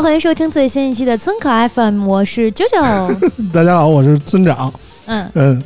[0.00, 2.80] 好，欢迎收听最新一期的村口 FM，我是九九。
[3.52, 4.72] 大家好，我是村长。
[5.04, 5.62] 嗯，嗯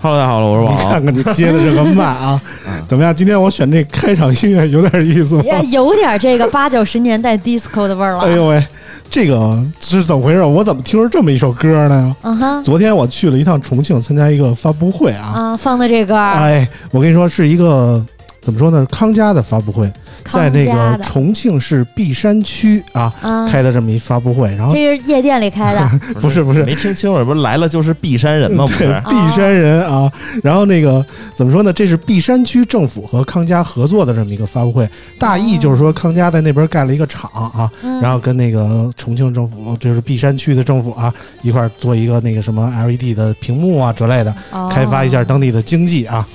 [0.00, 3.14] ，Hello，大家好，我是你王看看你接的这个慢啊， 嗯怎么样？
[3.14, 5.42] 今天我选这开场音乐有点意思吗？
[5.70, 8.20] 有点这个八九十年代 disco 的味儿了。
[8.20, 8.66] 哎呦喂，
[9.10, 10.42] 这个是怎么回事？
[10.42, 12.16] 我怎么听着这么一首歌呢？
[12.22, 15.32] 嗯哼，昨天我去了一趟重庆，参加一个发布会啊。
[15.34, 18.02] 啊，放的这歌儿，哎，我跟你说，是一个
[18.40, 18.86] 怎么说呢？
[18.90, 19.92] 康佳的发布会，
[20.30, 24.48] 在那个重庆市璧山区啊啊，开的这么一发布会。
[24.56, 25.90] 然后这是夜店里开的。
[26.20, 28.66] 不是不是没听清楚，不是来了就是璧山人吗？
[28.66, 30.10] 不对是，璧山人啊，
[30.42, 31.72] 然后那个怎么说呢？
[31.72, 46.26] 这是璧山区政府和康佳合作的这么一个发布会，大意就是说康佳在那边盖了一个厂啊，嗯然后跟那个重庆政府，就是璧山区的政府啊，一块儿做一个那个什么 LED 的屏幕啊之类的，哦开发一下当地的经济啊。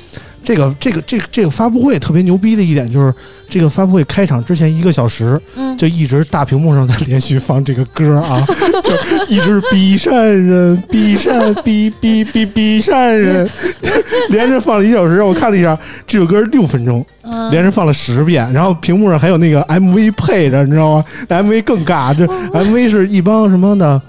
[0.46, 3.14] 这个这个这个这个发布会特别牛逼的一点就是，
[3.50, 8.46] 这个发布会开场之前一个小时，嗯，就一直大屏幕上在连续放这个歌啊，
[8.84, 8.94] 就
[9.28, 13.50] 一直比善人，比善，比比比比善人，
[14.30, 15.24] 连着放了一小时。
[15.24, 24.00] 我看了一下，这首歌六分钟，嗯连着放了十遍，然后屏幕上还有那个 MV 配着，你知道吗？MV 更尬，这 MV 是一帮什么的。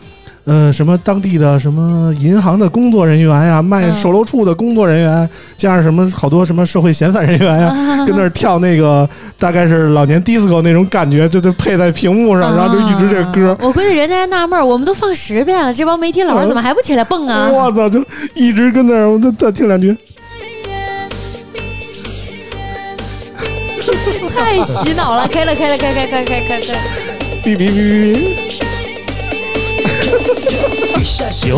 [0.47, 9.09] 呃，什么当地的什么银行的工作人员呀，卖嗯售楼处的工作人员，加上什么好多什么社会闲散人员呀，啊跟那儿跳那个
[9.41, 17.49] 大概是老年 disco 那种感觉，就就配在屏幕上，然后就一直这歌啊，我估计人家还纳闷儿，我们都放十遍了，这帮媒体老师怎么还不起来蹦啊？
[17.53, 18.01] 我操，就
[18.35, 19.97] 一直跟那儿，我再再听两句。
[24.33, 26.77] 太洗脑了，可以了，可以了，可以，可以，可以，可以，可以，可以。
[27.43, 28.66] 哔哔哔哔
[31.31, 31.55] 行，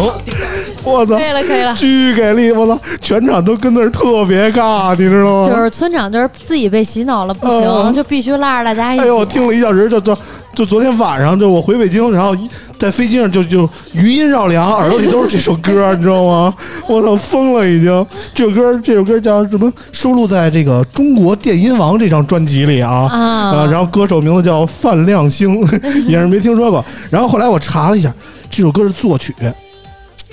[0.84, 1.74] 我操可，以了，可以了。
[1.74, 2.52] 巨给力！
[2.52, 5.48] 我操，全场都跟那儿特别尬，你知道吗？
[5.48, 9.04] 就是村长，就是自己被洗脑了，不行，嗯就必须拉着大家一起。
[9.04, 10.16] 哎呦，我听了一小时，就就
[10.54, 12.48] 就昨天晚上，就我回北京，然后一
[12.78, 16.54] 在飞机上就就余音绕梁，耳朵里都是这首歌，你知道吗？
[16.88, 18.06] 我操，疯了已经！
[18.34, 19.72] 这首歌这首歌叫什么？
[19.92, 23.08] 收录在这个《中国电音王》这张专辑里啊。
[23.10, 25.60] 啊，呃，然后歌手名字叫范亮星，
[26.06, 26.84] 也是没听说过。
[27.10, 28.12] 然后后来我查了一下，
[28.50, 29.34] 这首歌是作曲，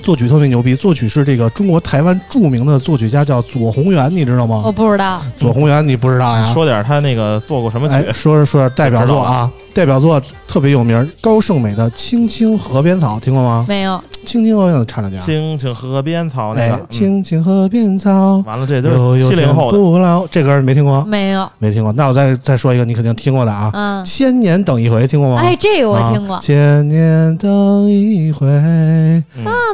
[0.03, 4.61] 作曲特别牛逼，作曲是这个中国台湾著名的作曲家叫左宏元，你知道吗？
[4.65, 5.21] 我不知道。
[5.37, 6.45] 左宏元你不知道呀？
[6.53, 8.03] 说点他那个做过什么曲哎，？
[8.11, 13.65] 说说说代表作啊，代表作特别有名，高胜美的《青青河边草》听过吗？
[13.67, 15.23] 没有，青青河边草唱两句啊。
[15.25, 19.77] 青青河边草那哎个，，嗯青青河边草，完了，这都是七零后的。
[19.77, 21.03] 不老，这歌你没听过？
[21.03, 21.49] 没有。
[21.59, 21.91] 没听过。
[21.93, 25.41] 那我再再说一个，你肯定听过的啊，嗯，千年等一回》听过吗？
[25.41, 26.41] 哎，这个我听过啊。
[26.41, 28.47] 千年等一回，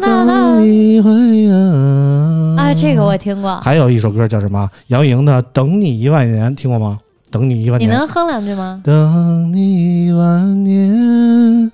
[0.01, 1.11] 等一回
[1.51, 2.55] 啊！
[2.57, 3.59] 啊，这个我听过。
[3.61, 4.67] 还有一首歌叫什么？
[4.87, 6.97] 杨钰莹的《等你一万年》，听过吗？
[7.31, 7.89] 等你一万年。
[7.89, 8.81] 你能哼两句吗？
[8.83, 11.71] 等你一万年，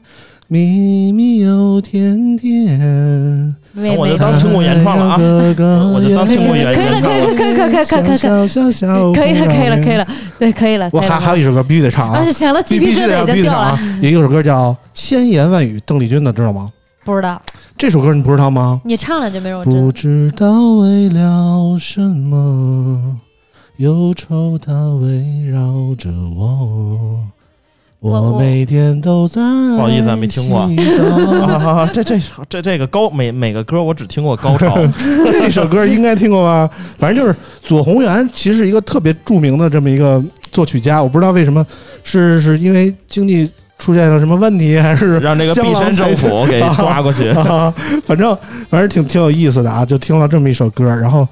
[0.48, 3.56] 秘密又甜甜。
[3.95, 5.18] 我就当听过原创了啊
[5.94, 8.15] 我就当听过原可以了，可以了，可以，可以，可以，可以，可以，
[9.13, 9.95] 可以，可以了，可以了，可以。
[9.98, 10.07] 了，
[10.39, 10.89] 对，可以了。
[10.92, 12.31] 我还还有一首歌必须得唱啊啊，！
[12.31, 14.12] 行了，鸡必须得皮疙瘩已唱必须唱啊经掉了。！
[14.13, 16.71] 有一首歌叫《千言万语》，邓丽君的，知道吗？
[17.06, 17.39] 不知道，
[17.77, 18.81] 这首歌你不知道吗？
[18.83, 19.92] 你唱两句没有不。
[19.92, 23.19] 知道为了什么，
[23.77, 27.19] 忧愁它围绕着我。
[28.00, 29.41] 我我每天都在
[29.75, 30.69] 不好意思啊没听过啊
[31.51, 31.89] 啊啊！
[31.91, 32.15] 这这
[32.47, 34.77] 这这个高每每个歌我只听过高潮，
[35.31, 36.69] 这首歌应该听过吧？
[36.97, 41.65] 反正就是左宏元，其实是一个特别著名的这么一个作曲家，我不知道为什么，
[42.03, 47.29] 是是因为经济出现了什么问题，还是让这个江璧山政府给抓过去。
[47.38, 48.38] 啊，反正
[48.69, 51.27] 反正挺挺有意思的啊，就听了这么一首歌，然后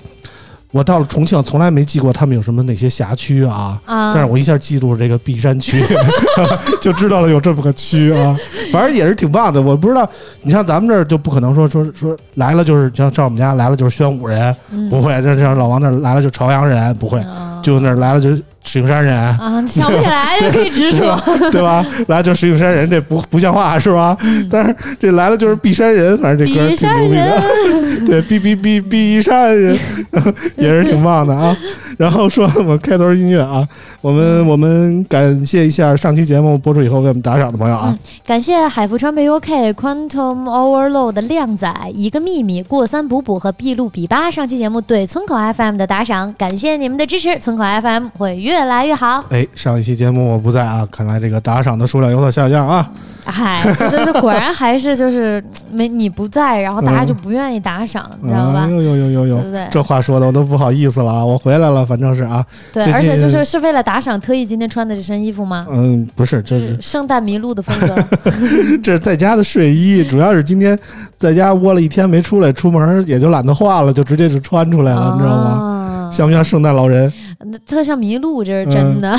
[0.72, 5.82] 我到了重庆，从来没记过他们有什么哪些辖区啊，啊，但是我一下记住了这个璧山区，
[6.82, 8.38] 就知道了有这么个区啊，
[8.74, 9.62] 反正也是挺棒的。
[9.62, 10.08] 我不知道，
[10.44, 14.90] 你像咱们这儿就不可能说说说来了就是像上我们家来了就是宣武人，嗯。
[14.90, 18.30] 不会；像像老王那儿来了就朝阳人，不会；啊就那儿来了就
[18.66, 21.16] 石景山人，啊，想不起来就可以直说。
[21.52, 21.86] 对吧？
[22.08, 24.18] 来就石景山人，这不不像话是吧？
[24.52, 27.22] 但是这来了就是璧山人，反正这歌儿挺牛逼的。
[27.22, 29.78] 人， 对，碧碧碧碧山人
[30.58, 31.56] 也是挺棒的啊。
[31.98, 33.66] 然后说我们开头音乐啊，
[34.02, 49.24] 我们我们感谢一下上期节目播出以后给我们打赏的朋友啊，感谢海富川贝 UK、Quantum Overload 的靓仔、一个秘密、过三补补和毕露比巴上期节目对村口 FM 的打赏，感谢你们的支持，村口 FM 会越来越好。
[49.30, 52.90] 哎，上一期节目我不在啊，看来这个打赏的数量有所下降啊。
[53.28, 58.70] 嗨，这就是果然还是就是没你不在，然后大家就不愿意打赏， 你知道吧哎？
[58.70, 59.68] 呦呦呦呦呦，对对？
[59.72, 61.26] 这话说的我都不好意思了啊！
[61.26, 65.66] 我回来了，反正是啊，对，而且就是是为了打赏特意今天穿的这身衣服吗？
[65.72, 67.96] 嗯，不是，这是是圣诞麋鹿的风格。
[68.84, 70.78] 这是在家的睡衣，主要是今天
[71.18, 75.36] 在家窝了一天没出来，出门也就懒得换了，就直接就穿出来了，你知道？
[75.36, 75.72] 吗
[76.12, 77.12] 像不像圣诞老人？
[77.40, 79.16] 那特像麋鹿，这是真的，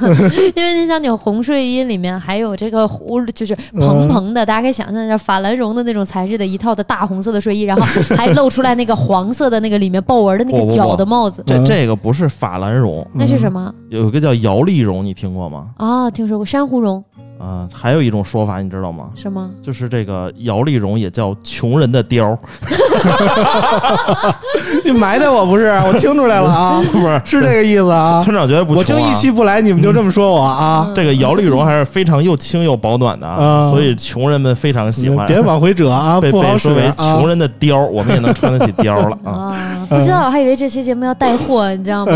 [0.56, 7.82] 因为你想，你红睡衣里面还有这个糊，就是蓬蓬的，大家可以想象一下法兰绒的那种材质的一套的大红色的睡衣，然后
[8.16, 11.64] 还露出来那个黄色的那个里面豹纹的那个角的帽子，这嗯。
[11.64, 13.72] 这个不是法兰绒，那是什么？
[13.90, 15.70] 有一个叫摇粒绒，你听过吗？
[15.78, 17.04] 哦，听说过珊瑚绒
[17.38, 19.10] 啊、还有一种说法，你知道吗？
[19.14, 19.48] 什么？
[19.62, 22.36] 就是这个摇粒绒也叫穷人的貂，
[24.84, 25.68] 你埋汰我不是？
[25.86, 27.20] 我听出来了啊， 不是？
[27.24, 28.22] 是这个意思啊。
[28.24, 30.90] 村长觉得不我就穷啊一期不来，你们就这么说我啊？
[30.94, 35.26] 这个摇粒绒还是非常又轻又保暖的啊所以穷人们非常喜欢。
[35.26, 36.94] 别往回折啊，被被说为啊。
[36.96, 39.32] 穷人的貂，我们也能穿得起貂了啊！
[39.54, 42.12] 啊，不知道，我还以为这期节目要带货，你知道吗？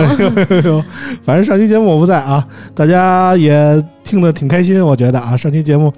[1.23, 5.93] 反正上期节目我不在啊，大家也听得挺开心，我觉得啊，上期节目。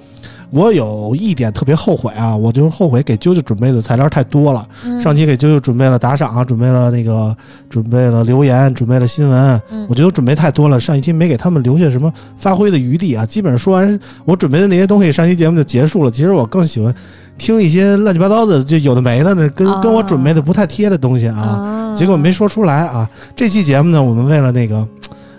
[0.51, 4.65] 我有一点特别后悔啊，我就是后悔给啾啾准备的材料太多了。
[4.85, 7.35] 嗯上期给啾啾准备了打赏啊，准备了那个，
[7.67, 10.79] 准备了留言，准备了新闻，嗯我觉得我准备太多了。
[10.79, 16.11] 上一期没给他们留下什么发挥的余地啊，基本上说完我准备的那些东西，上期节目就结束了。
[16.11, 16.93] 其实我更喜欢
[17.37, 21.39] 听一些乱七八糟的，就有的没的呢，跟、啊跟我准备的不太贴的东西啊。
[21.39, 23.09] 啊结果没说出来啊。
[23.35, 24.85] 这期节目呢，我们为了那个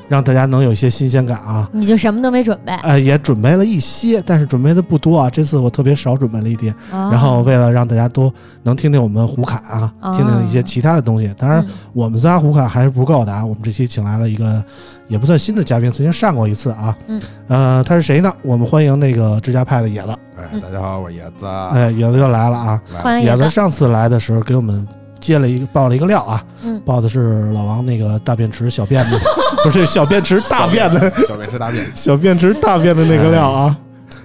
[0.09, 5.29] 让大家能有一些新鲜感啊，你就什么都没准备，呃，也准备了一些，但是准备的不多啊。
[5.29, 8.33] 这次我特别少准备了一点，啊然后为了让大家都
[8.63, 11.35] 能听听我们胡侃啊，啊听听一些其他的东西。
[11.37, 13.45] 当然，嗯我们仨胡侃还是不够的啊。
[13.45, 14.63] 我们这期请来了一个
[15.09, 16.97] 也不算新的嘉宾，曾经上过一次啊。
[17.09, 18.33] 嗯，呃，他是谁呢？
[18.43, 20.11] 我们欢迎那个支架派的野子。
[20.39, 21.47] 哎嗯，大家好，我是野子。
[21.47, 22.83] 哎，野子又来了啊！
[22.93, 24.87] 野欢迎野子，子上次来的时候给我们
[25.21, 29.19] 接了一个爆了一个料啊，嗯爆的是老王那个大便池小便的，
[29.65, 33.77] 不是小便池大便的小便池大便， 小便池大便的那个料啊。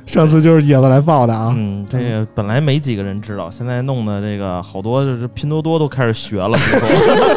[0.04, 6.58] 上次就是野子来爆的啊，嗯，这个本来没几个人知道，现在弄的这个好多就是拼多多都开始学了。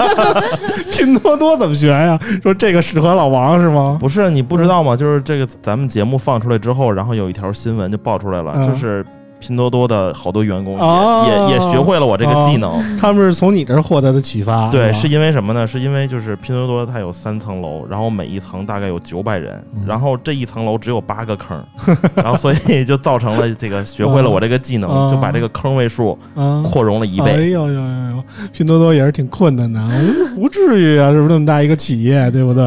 [0.91, 2.19] 拼多多怎么学呀？
[2.43, 3.97] 说这个适合老王是吗？
[4.01, 4.97] 不是你不知道吗？
[4.97, 9.05] 就是这个咱们节目放出来之后，然后有一条新闻就爆出来了，嗯就是
[9.47, 12.73] 拼多多的好多员工也、哦也也学会了我这个技能。
[12.97, 15.67] 他们是从你这儿获得的启发，对，是因为什么呢？
[15.67, 21.63] 是因为就是拼多多它有三层楼，然后每一层大概有九百人，嗯然后这一层楼只有八个坑，
[22.17, 27.51] 然后所以就造成了这个学会了我这个技能，哦就把这个坑位数啊，扩容了一倍哎倍。
[27.51, 27.81] 呦呦呦
[28.17, 32.65] 呦，拼多多也是挺困难的，嗯不至于啊，是不是那么大一个企业，对不对？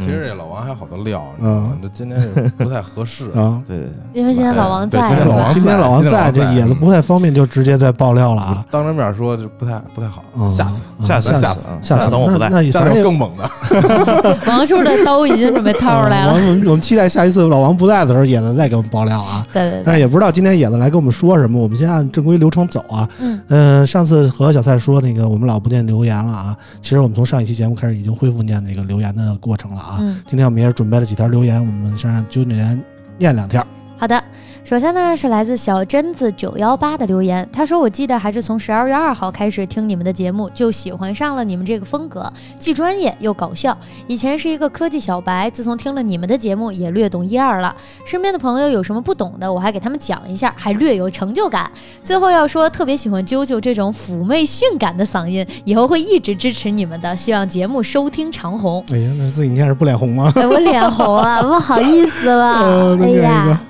[0.00, 1.78] 其实这老王还有好多料，你知嗯道吗？
[1.82, 2.28] 这今天是
[2.58, 3.26] 不太合适。
[3.32, 8.64] 啊，对对对，因为今天老王在，今天老王今天老王在在，这野子不太方便，就直接在爆料了啊。
[8.70, 12.48] 当着面说就不太不太好嗯，下次嗯下次下次嗯下次等我不在。
[12.70, 14.38] 下次有更猛的。
[14.48, 16.32] 王叔的刀已经准备掏出来了。
[16.32, 19.46] 嗯我们我们期待下一次老王不在的时候，野子再给我们爆料啊。
[19.52, 23.08] 对对对，但是也不知道今天野子来跟我们说什么，我们先按正规流程走啊。
[23.20, 29.89] 嗯嗯，上次和小蔡说那个我们老不念留言了啊，其实我们从上一期节目开始已经恢复念这个留言的过程了啊。
[29.98, 30.20] 嗯。
[30.26, 32.84] 今天我们也是准备了几条留言，我们先让啾念
[33.18, 33.66] 念两条，
[33.98, 34.22] 好的，
[34.62, 43.76] 首先呢是来自小贞子九幺八的留言，他说：“我记得还是从十二月二号开始听你们的节目，就喜欢上了你们这个风格，既专业又搞笑。
[44.06, 47.74] 以前是一个科技小白，自从听了你们的节目，也略懂一二了。
[48.06, 51.68] 身边的朋友有什么不懂的，我还给他们讲一下，还略有成就感。
[52.02, 58.84] 最后要说，特别喜欢啾啾这种妩媚性感的嗓音，以后会一直支持你们的，希望节目收听长虹。
[58.92, 60.30] 哎呀，那自己念是不脸红吗？
[60.36, 62.52] 哎，我脸红啊，不好意思了。
[62.60, 63.60] 呃，哎呀。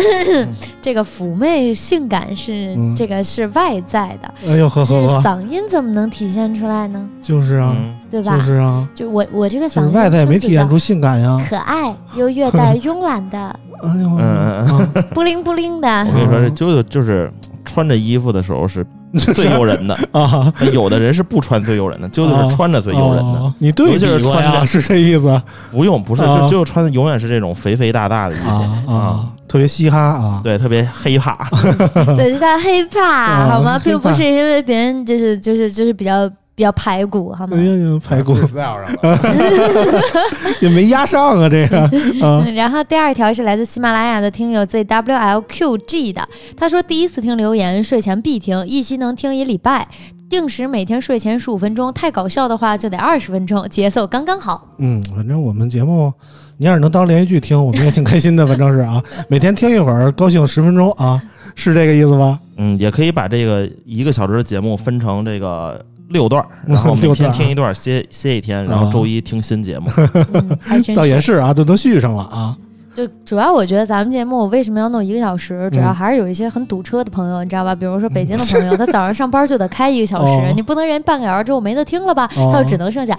[0.82, 7.06] 这个妩媚性感是、嗯这个是外在的，哎呦呵这呵呵，嗓音怎么能体现出来呢？
[7.22, 8.36] 就是啊，嗯对吧？
[8.36, 11.44] 就是啊，就我我这个嗓音就是外在也没体现出性感呀。
[11.48, 13.38] 可爱又略带慵懒的，
[13.82, 16.12] 哎呦，嗯嗯 啊不灵不灵的我。
[16.12, 17.30] 跟你说，这啾啾就是
[17.64, 18.86] 穿着衣服的时候是
[19.34, 23.38] 最诱人的，啊，有的人是不穿最诱人的，啾啾是穿着最诱人的。
[23.38, 25.40] 哦你对尤其是比过呀，穿着是这意思。
[25.70, 28.50] 不用，不是，就就穿的永远是这种肥肥大大的衣服。
[28.50, 30.40] 啊啊，特别嘻哈啊。
[30.44, 31.36] 对，特别黑怕。
[32.16, 33.78] 对，是他黑怕啊好吗？
[33.82, 37.62] 并不是因为别人就是就是就是比较比较排骨好吗哎？
[37.62, 39.20] 呀，排骨 freestyle 上了，
[40.62, 41.78] 也没压上啊，这个
[42.26, 49.86] 啊，嗯，然后第二条是来自喜马拉雅的听友 ZWLQG 的，他说第一次听留言，睡前必听，一期能听一礼拜，
[50.30, 54.66] 定时每天睡前十五分钟，太搞笑的话就得二十分钟，节奏刚刚好。
[54.78, 56.10] 嗯，反正我们节目，
[56.56, 58.46] 你要是能当连续剧听，我们也挺开心的。
[58.46, 61.20] 反正是啊，每天听一会儿，高兴十分钟啊，
[61.54, 62.38] 是这个意思吧？
[62.56, 69.90] 嗯，也可以把这个一个小时的节目分成这个六段， 然后每六天听一段，歇歇一天，然后周一听新节目。
[70.94, 71.34] 倒也是。
[71.34, 72.56] 啊，都都续上了啊。
[72.94, 77.74] 就主要我觉得咱们节目为什么要弄一个小时，主要嗯还是有一些很堵车的朋友，你知道吧？
[77.74, 82.24] 比如说北京的朋友，他早上上班就得开一个小时，哦你不能人半个小时之后没得听了吧？
[82.38, 83.14] 哦他就只能剩下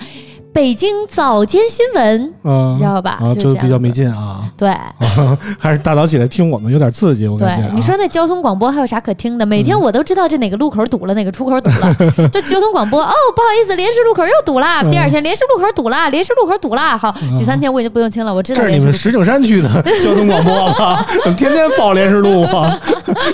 [0.58, 3.20] 北京早间新闻，嗯，你知道吧？
[3.22, 4.72] 啊，就比较没劲啊，对。
[5.60, 9.46] 还是大早起来听我们有点刺激，我对感觉啊。，你说那交通广播还有啥可听的？
[9.46, 11.96] 每天我都知道这哪个路口堵了，哪个出口堵了。
[12.34, 14.82] 这交通广播哦，不好意思，连石路口又堵啦。
[14.82, 16.98] 嗯第二天连石路口堵了，连石路口堵了。
[16.98, 19.70] 好，第三天我已经不用听了，我知道这是你们石景山区的
[20.04, 21.06] 交通广播吧？
[21.24, 22.80] 怎 么天天报连石路啊？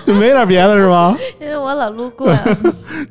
[0.06, 1.18] 就没点别的是吧？
[1.40, 2.30] 因为我老路过。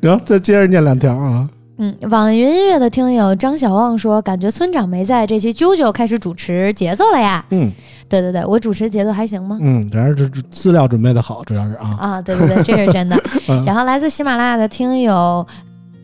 [0.01, 1.49] 然后再接着念两条啊。
[1.77, 7.43] 嗯，网易云音乐的听友张小旺说，感觉村长没在，这期啾啾开始主持节奏了呀。
[7.49, 7.71] 嗯
[8.07, 9.57] 对对对，我主持节奏还行吗？
[9.59, 11.97] 嗯，主要是这这资料准备的好，主要是啊。
[11.99, 13.19] 啊，对对对，这是真的。
[13.49, 15.45] 嗯然后来自喜马拉雅的听友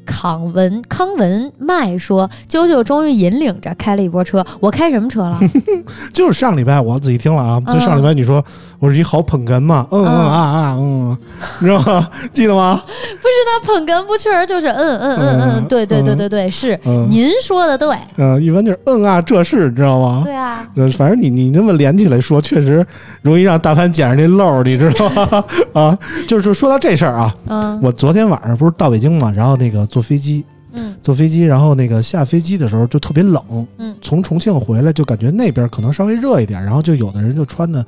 [0.05, 5.39] 康文康文麦说，啾啾终于引领着开了一波车，我开什么车了？
[6.11, 8.43] 就是上礼拜我仔细听了啊，就上礼拜你说
[8.79, 10.27] 我是一好捧哏嘛，嗯嗯嗯。
[10.29, 11.17] 啊啊嗯，
[11.59, 12.09] 你知道吗？
[12.31, 12.81] 记得吗？
[12.87, 17.07] 不是那捧哏不确实就是嗯嗯嗯嗯，嗯对对对嗯对对，是嗯。
[17.09, 20.21] 您说的对，嗯，一般就是嗯啊，这是你知道吗？
[20.23, 22.85] 对啊，呃，反正你你那么连起来说，确实
[23.21, 25.43] 容易让大潘捡上这漏儿，你知道吗？
[25.73, 27.79] 啊，就是说到这事儿啊，嗯。
[27.81, 30.95] 我昨天晚上不是到北京嘛，然后那个坐飞机，嗯。
[31.01, 33.43] 坐飞机，然后那个下飞机的时候就特别冷，
[33.77, 33.93] 嗯。
[34.01, 37.85] 从重庆回来就感觉那边可能稍微热一点，然后就有的人就穿的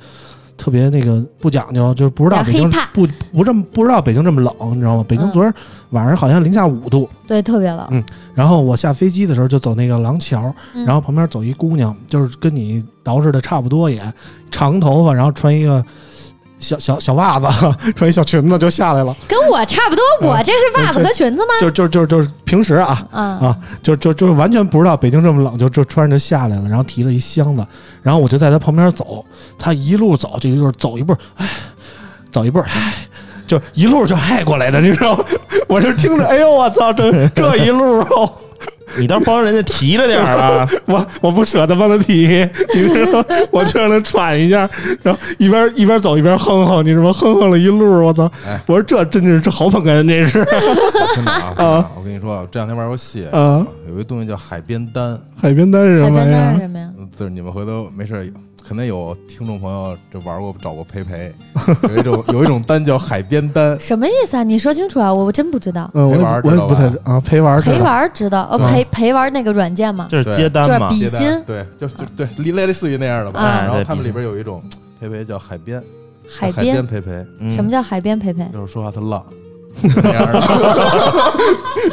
[0.56, 5.04] 特别那个不讲究，就是不知道北京不不这么不知道北京这么冷，你知道吗？
[5.08, 5.32] 北京嗯。
[5.32, 5.52] 昨儿
[5.90, 8.02] 晚上好像零下五度，对，特别冷，嗯
[8.34, 10.84] 然后我下飞机的时候就走那个廊桥，嗯。
[10.84, 14.00] 然后旁边走一姑娘，就是跟你捯饬的差不多也，
[14.50, 15.84] 长头发，然后穿一个
[16.62, 17.46] 小小小袜子，
[17.94, 21.48] 穿一小裙子就下来了，跟我差不多，我这是袜子和裙子吗？
[21.60, 27.66] 就就就就是平时啊，啊啊，就就就完全不知道北京这么冷，就就穿着下来了，然后提了一箱子，
[28.02, 29.24] 然后我就在他旁边走，
[29.58, 31.46] 他一路走就一路走一步，哎，
[32.30, 32.94] 走一步，哎，
[33.46, 35.24] 就一路就爱过来的，你知道吗？
[35.68, 38.32] 我这听着，哎呦我操，这这一路、哦，
[38.98, 40.68] 你倒是帮人家提着点儿啊！
[40.86, 44.68] 我我不舍得帮他提，你知道吗，我就让他喘一下，
[45.02, 47.12] 然后一边一边走一边哼哼，你知道吗？
[47.12, 48.30] 哼哼了一路，我操！
[48.46, 50.44] 哎我说这真的是这好捧哏，这是
[51.16, 51.54] 真的啊！
[51.56, 56.60] 啊我跟你说，这两天玩游戏啊，有一东西叫海边单，海边单是什么玩意海边单是儿？
[56.62, 56.88] 什么呀？
[56.98, 58.24] 嗯就是你们回头没事儿，
[58.72, 61.30] 肯定有听众朋友这玩过找过陪陪，
[61.90, 64.42] 有一种有一种单叫海边单， 什么意思啊？
[64.42, 65.12] 你说清楚啊！
[65.12, 65.90] 我我真不知道。
[65.92, 71.00] 嗯，我陪我也知道吧不太啊，陪玩知道陪玩知道，呃，陪陪玩那个软件嘛，就是接单嘛就是？
[71.02, 73.40] 比心对，就就对，类类似于那样的吧。
[73.42, 74.62] 啊然后他们里边有一种
[74.98, 75.78] 陪陪叫海边，
[76.26, 76.86] 海海边。
[76.86, 77.10] 陪陪，
[77.40, 78.48] 嗯什么叫海边陪陪？
[78.54, 79.22] 就是说话特浪。
[79.82, 80.40] 那样的，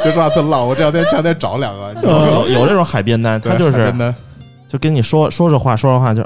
[0.02, 0.66] 就说话特浪。
[0.66, 3.92] 我这两天前两天找两个，有有这种海边单，对他就是
[4.66, 6.24] 就跟你说说着话说着话就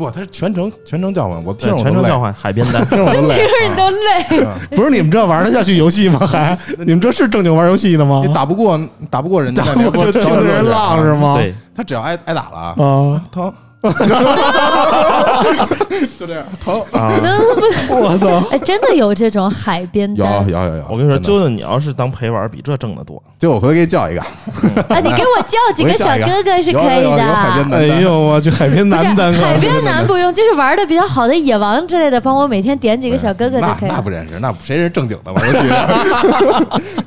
[0.00, 2.84] 不不，他是全程全程叫唤，我 听着我都累全程叫，唤海边的。
[2.86, 3.34] 听着我都累。
[3.36, 4.22] 啊都累。
[4.44, 6.20] 啊不是你们这玩得下去游戏吗？
[6.26, 8.22] 还你们这是正经玩游戏的吗？
[8.26, 8.80] 你打不过，
[9.10, 11.12] 打不过人家，就听着人浪是？
[11.14, 11.34] 吗？
[11.36, 13.52] 对，他只要挨挨打了，啊，疼，
[16.18, 17.10] 就这样疼，啊！
[17.90, 18.46] 我操！
[18.50, 23.20] 哎，真的有这种海边有有有有，我跟你说，真的啾啾，你要是当陪玩，比这挣得多。
[23.38, 25.00] 就我回头给你叫一个，啊！
[25.02, 27.16] 你给我叫几个小哥哥是可以的。
[27.16, 33.94] 边男，哎呦，我去海边不是男单海边男不用，就是玩的比较好的野王之类的，帮我每天点几个小哥哥就可以了。
[33.96, 35.66] 那不认识，那谁是正经的玩游戏？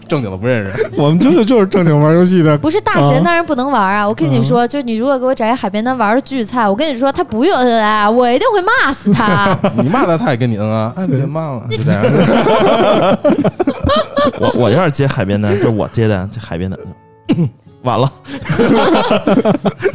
[0.07, 0.91] 正经的不认识。
[0.97, 4.07] 我们真的就是正经玩游戏的，不是大啊神当然不能玩啊！
[4.07, 9.57] 我跟你说，就是你如果给我找一海边男玩的巨菜，我跟你说他不用啊，我一定会骂死他。
[9.81, 12.01] 你骂他，他也跟你嗯啊， 哎，别骂了，就这样。
[14.39, 16.79] 我我要是接海边单，就是我接单，这海边单
[17.83, 18.09] 完了，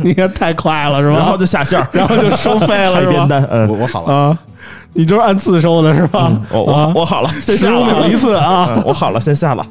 [0.03, 1.17] 你看太快了是吧？
[1.17, 1.37] 然后？
[1.39, 3.13] 就下线，然后就收费了海是吧？
[3.13, 4.39] 边单，嗯，我我好了，啊，
[4.93, 6.31] 你就是按次收的是吧？
[6.51, 6.93] 我我啊。
[6.95, 7.81] 我好了，先十下了。
[7.81, 9.67] 啊五秒一次啊，嗯我好了，先下了，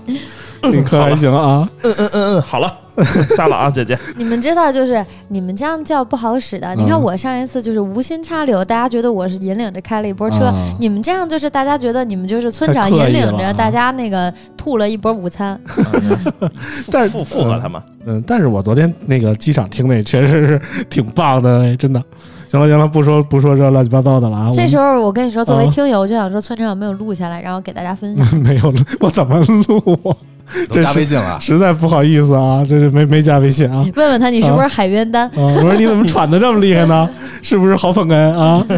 [0.64, 1.68] 你可还行啊？
[1.84, 2.72] 嗯嗯嗯嗯，好了，
[3.36, 6.74] 下了啊，姐姐，你们知道，就是你们这样叫不好使的。
[6.76, 15.60] 你看嗯我上一次就是无心插柳，大家觉得我是引领着开了一波车啊，你们这样就是大家觉得你们就是村长引领着大家那个吐了一波午餐。
[16.92, 22.02] 但是附附和他们，嗯，但是我昨天那个机场听那确实是挺棒的，哎真的。
[22.50, 24.50] 行了行了，不说不说这乱七八糟的了啊。
[24.54, 28.38] 这时候我跟你说，作为啊听友，我就想说村长有没有录下来，然后给大家分享。
[28.38, 30.16] 没有，我怎么录啊？
[30.70, 33.86] 都加微信了，实在不好意思啊，这是没没加微信啊。
[33.96, 35.26] 问问他你是不是海边单？
[35.30, 37.10] 啊，我说你怎么喘的这么厉害呢？
[37.44, 38.66] 是不是好粉根啊？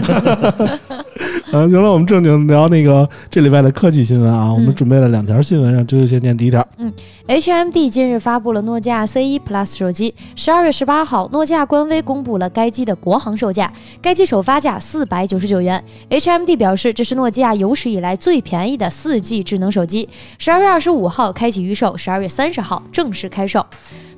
[1.52, 6.66] 嗯，行了，我们正经聊那个这礼拜的科技新闻啊，我们嗯准备了两条新闻，让啾啾先念第一条。
[6.78, 6.92] 嗯
[7.28, 10.16] HMD 近日发布了诺基亚 C1 Plus 手机。
[10.36, 15.84] 十二月十八号，诺基亚官微公布了该机的国行售价，该机首发价四百九十九元。
[16.10, 20.10] HMD 表示，这是诺基亚有史以来最便宜的四 G 智能手机。
[20.40, 23.64] 十二月二十五号开启预售，十二月三十号正式开售。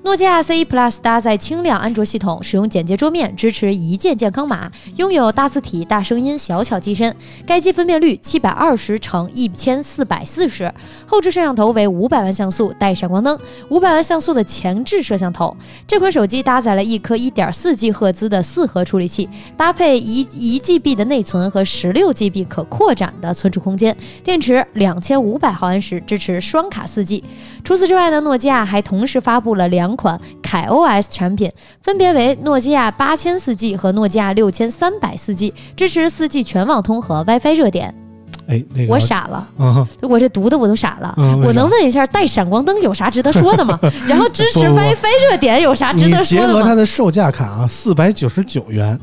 [0.04, 7.16] 诺基亚 C1 Plus 搭载轻量安卓系统，使用简洁桌面，支持一键健康码，拥有大字体、大声音、小巧机身。
[7.46, 10.74] 该机分辨率七百二十乘一千四百四十，
[11.06, 13.40] 后置摄像头为五百万像素带闪光灯，
[13.70, 15.56] 五百万像素的前置摄像头。
[15.86, 27.24] 这款手机搭载了一颗一点四 G 赫兹的四核处理器，搭配一一 GB 的内存和十六 GB 可扩展的存储空间，电池两千五百毫安时，支持双卡四 G。
[27.64, 37.94] 除此之外呢，诺基亚还同时发布了两款凯 OS 产品，分别为诺基亚八千四 G 和诺基亚六千三百四 G，支持四 G 全网通和 WiFi 热点。
[38.48, 39.48] 哎，那个我傻了。
[39.58, 43.80] 啊，我这读的我都傻了，嗯我能问一下带闪光灯有啥值得说的吗？
[44.08, 46.76] 然后支持 WiFi 热点有啥值你得说的吗结合它？
[46.76, 49.00] 的售价看啊，四百九十九元，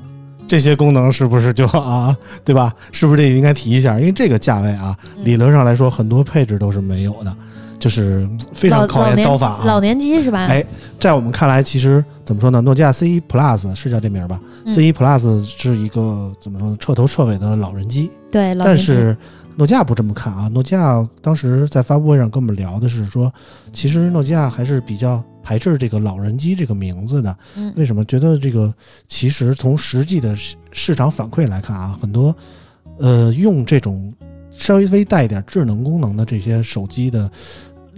[0.47, 2.73] 这些功能是不是就啊，对吧？
[2.93, 3.99] 是不是这应该提一下？
[3.99, 7.35] 因为这个价位啊，嗯理论上来说很多配置都是没有的，
[7.79, 9.65] 就是非常考验刀法啊。
[9.65, 10.47] 老年机是吧？
[10.47, 10.65] 哎
[10.99, 12.61] 在我们看来，其实怎么说呢？
[12.61, 16.77] 诺基亚 C 一 Plus 是叫这名儿吧、嗯 c 一 Plus 是一个怎么说呢？
[16.81, 18.11] 彻头彻尾的老人机。
[18.33, 18.65] 对，老。
[18.65, 19.17] 但是
[19.55, 23.33] 诺基亚不这么看啊，诺基亚当时在发布会上跟我们聊的是说，
[23.73, 27.37] 其实诺基亚还是比较排斥这个老人机这个名字的。
[27.57, 28.05] 嗯为什么？
[28.07, 28.75] 觉得这个
[29.07, 32.35] 其实从实际的市市场反馈来看啊，很多
[32.99, 34.13] 呃用这种
[34.51, 37.31] 稍微带一点智能功能的这些手机的。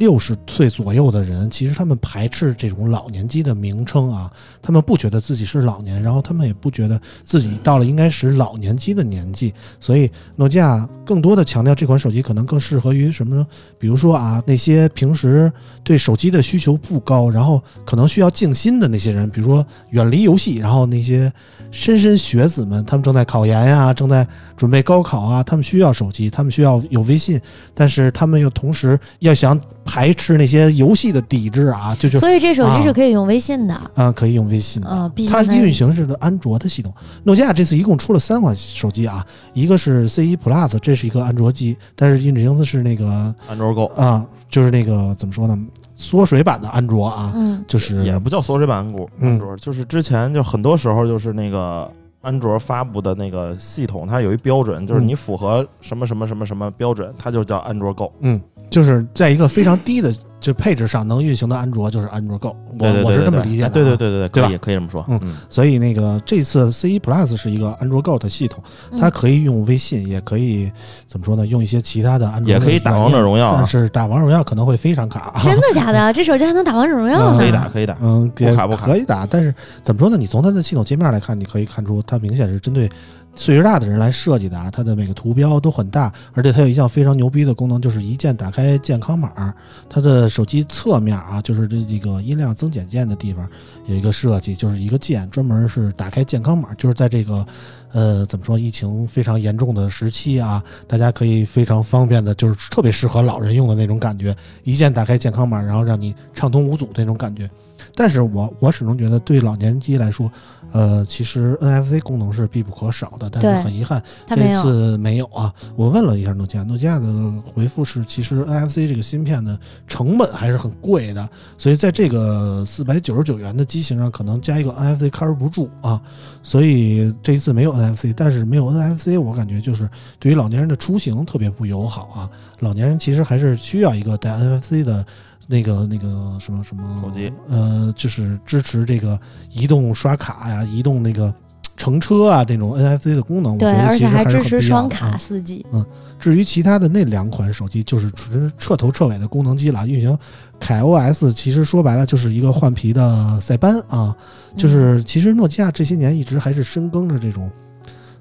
[0.00, 4.32] 六十岁左右的人，其实他们排斥这种老年机的名称啊，
[4.62, 13.46] 他们不觉得自己是老年，然后他们也不觉得自己到了应该使老年机的年纪，所以诺基亚更多的强调这款手机可能更适合于什么呢？
[13.78, 15.52] 比如说啊，那些平时
[15.84, 21.30] 对手机的需求不高，然后可能需要静心的那些人，比如说远离游戏，然后那些
[21.70, 27.38] 莘莘学子们，他们正在考研呀、正在准备高考啊，他们需要手机，他们需要有微信，
[27.74, 29.60] 但是他们又同时要想
[29.90, 33.74] 排斥那些游戏的抵制啊，就就所以这手机啊是可以用微信的。
[33.94, 34.88] 啊、可以用微信的。
[34.88, 36.94] 嗯，毕竟它运行是的安卓的系统。
[37.24, 45.58] 诺基亚这次一共出了三款手机啊，一个是 C 一 Plus，这是一个安卓机，但是运行的是那个安卓 Go 啊，就是那个怎么说呢，
[45.96, 58.12] 缩水版的安卓啊，嗯，就是也不叫缩水版安卓，嗯安卓就是之前就很多时候就是那个安卓发布的那个系统，它有一标准，就是嗯你符合什么什么什么什么标准，它就叫安卓 Go。
[58.20, 63.96] 嗯，就是在一个非常低的就配置上能运行的安卓就是安卓 Go，我对对对我是这么理解的、啊对对。
[63.96, 65.04] 对对对吧可以可以这么说。
[65.08, 68.62] 嗯嗯，所以那个这次 C1 Plus 是一个安卓 Go 的系统，
[68.98, 70.72] 它嗯可以用微信，也可以
[71.06, 71.46] 怎么说呢？
[71.46, 75.38] 用一些其他的安卓也可以打王者荣耀啊但是打王者荣耀可能会非常卡。
[75.44, 76.10] 真的假的？
[76.14, 77.36] 这手机还能打王者荣耀？
[77.36, 77.98] 可以打可以打。
[78.00, 80.16] 嗯，也不卡不卡可以打，但是怎么说呢？
[80.16, 82.88] 你从它的系统界面来看，你可以看出它明显是针对
[83.34, 89.54] 岁数大的人来设计的啊，它的每个图标都很大，而且它有一项非常牛逼的功能，就是一键打开健康码。
[89.88, 93.48] 它的手机侧面啊，就是这这个音量增减键的地方
[93.86, 97.46] 有一个设计，就是一个键专门是打开健康码，就是在这个
[97.92, 107.48] 呃怎么说疫情非常严重的时期啊，大家可以非常方便的，就是特别适合老人用的那种感觉，一键打开健康码，然后让你畅通无阻那种感觉。
[107.94, 110.30] 但是我我始终觉得，对老年机来说，
[110.70, 113.28] 呃，其实 NFC 功能是必不可少的。
[113.30, 114.50] 但是很遗憾，这。
[114.60, 115.52] 次没有啊。
[115.76, 117.06] 我问了一下诺基亚，诺基亚的
[117.54, 126.00] 回复是，其实 NFC 这个芯片呢成本还是很贵的，所以在这个四百九十九元的机型上，可能加一个 NFC cover 不住啊。
[126.42, 132.30] 所以这一次没有 NFC，但是没有 NFC，我感觉就是对于老年人的出行特别不友好啊。
[132.60, 135.06] 老年人其实还是需要一个带 NFC 的。
[135.50, 139.18] 那个那个什么什么手机，呃，就是支持这个
[139.50, 141.34] 移动刷卡呀、移动那个
[141.76, 145.66] 乘车啊这种 NFC 的功能，我对，觉得而且还是很支持双卡四 G。
[145.72, 145.84] 嗯
[146.20, 149.88] 至于其他的那两款手机，就是纯彻头彻尾的功能机了。
[149.88, 150.16] 运行
[150.60, 154.14] 凯 OS，其实说白了就是一个换皮的塞班啊。
[154.54, 157.50] 就是其实诺基亚这些年一直还是深耕着这种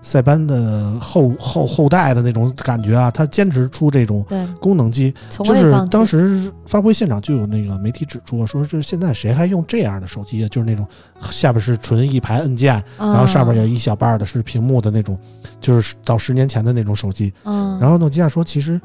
[0.02, 4.26] 塞班的后后后代的那种感觉啊，他坚持出这种，
[4.60, 5.14] 功能机。
[5.30, 5.70] 就是。
[5.90, 10.48] 当时发布会现场就有那个媒体指出，说这现在谁还用这样的手机啊？
[10.50, 10.88] 就是那种
[11.32, 15.18] 下边是纯一排按键，然然后上面有一小半儿的是屏幕的那种，
[15.60, 17.34] 就是早十年前的那种手机。
[17.44, 18.80] 嗯，然后诺基亚说，其实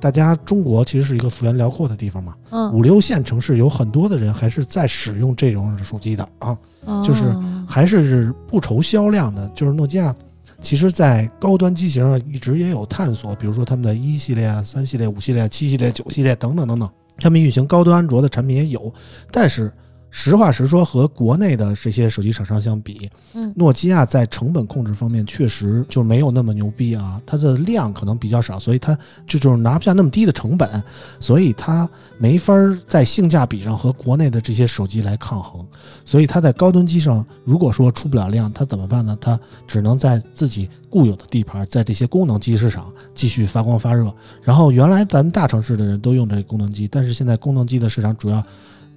[0.00, 6.56] 大家中国其实是一个幅员辽阔的地方嘛，嗯五六线城市有很多的人还是在使用这种手机的啊，
[7.04, 9.48] 就是哦还是不愁销量的。
[9.50, 10.14] 就是诺基亚
[10.60, 18.92] 其实在高端机型上一直也有探索，比如说他们的一系列啊、三系列、五系列、七系列、九系列等等等等，他们运行高端安卓的产品也有，
[19.30, 19.70] 但是。
[20.10, 30.82] 实话实说，和国内的这些手机厂商相比，嗯诺基亚在成本控制方面确实就没有那么牛逼啊，它的量可能比较少，所以它就就是拿不下那么低的成本，
[31.20, 35.64] 所以它没法儿在性价比上和国内的这些手机来抗衡，
[36.04, 39.16] 所以它在高端机上如果说出不了量，它怎么办呢？
[39.20, 44.12] 它只能在自己固有的地盘，在这些功能机市场继续发光发热。
[44.42, 48.42] 然后原来咱大城市的人都用这个功能机，但是现在功能机的市场主要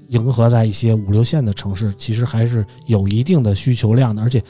[0.10, 4.44] 迎合在一些五六线的城市，其实还是有一定的需求量的，而且。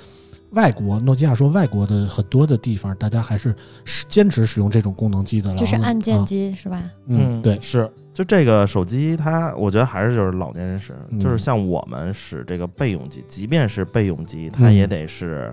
[0.55, 6.79] 外国，诺基亚说，外国的很多的地方，大家还是是坚持使用这种功能机的，就是按键啊机是吧？
[7.07, 7.89] 嗯，对，是。
[8.13, 15.51] 就这个手机，它我觉得还是就是老年人使，嗯就是像我们使这个备用机，即便是备用机，它也得是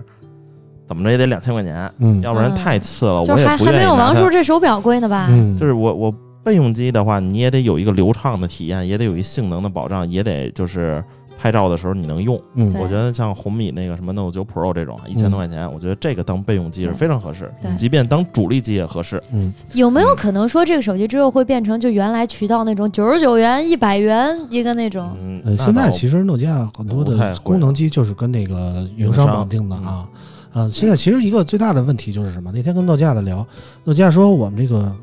[0.87, 5.25] 怎么着也得两千块钱，嗯要不然太次了，就我也不还还没有王叔这手表贵呢吧？
[5.31, 11.03] 嗯，就是我我备用机的话，你也得有一个流畅的体验，也得有一性能的保障，也得就是
[11.37, 12.39] 拍照的时候你能用。
[12.55, 19.21] 嗯我觉得像红米那个什么 Note 9 Pro 这种一千多块钱，我觉得这个当备用机是非常合适，即便当主力机也合适。
[19.31, 25.15] 嗯，有没有可能说这个手机之后会变成就原来渠道那种九十九元、一百元一个那种？
[25.21, 30.07] 嗯，现在其实诺基亚很多的功能机就是跟那个运营商绑定的啊。
[30.53, 32.51] 嗯，现在其实一个最大的问题就是什么？
[32.53, 33.45] 那天跟诺基亚的聊，
[33.85, 34.93] 诺基亚说我们这个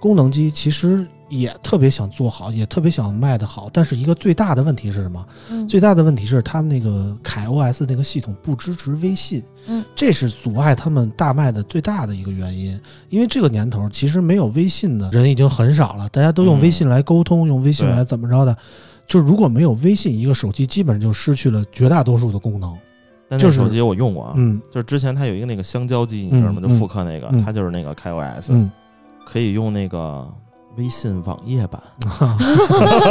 [0.00, 5.26] 功能机其实也特别想做好，也特别想卖得好，但是一个最大的问题是什么？
[5.50, 12.80] 嗯，最大的问题是他们那个凯 OS 那个系统不支持微信，嗯，这是阻碍他们大卖的最大的一个原因。
[13.10, 18.56] 因为这个年头其实没有微信的人已经很少了，大家都用嗯微信来沟通，用微信来怎么着的。
[19.06, 22.76] 就如果没有微信，一个手机基本上就失去了绝大多数的功能。
[23.38, 26.62] 就那手机我用过啊，嗯就是之前它有一个那个香蕉机，你知道吗？
[26.62, 28.70] 嗯就复刻那个，嗯它就是那个 KOS，嗯，
[29.30, 30.26] 可以用那个
[30.76, 31.80] 微信网页版。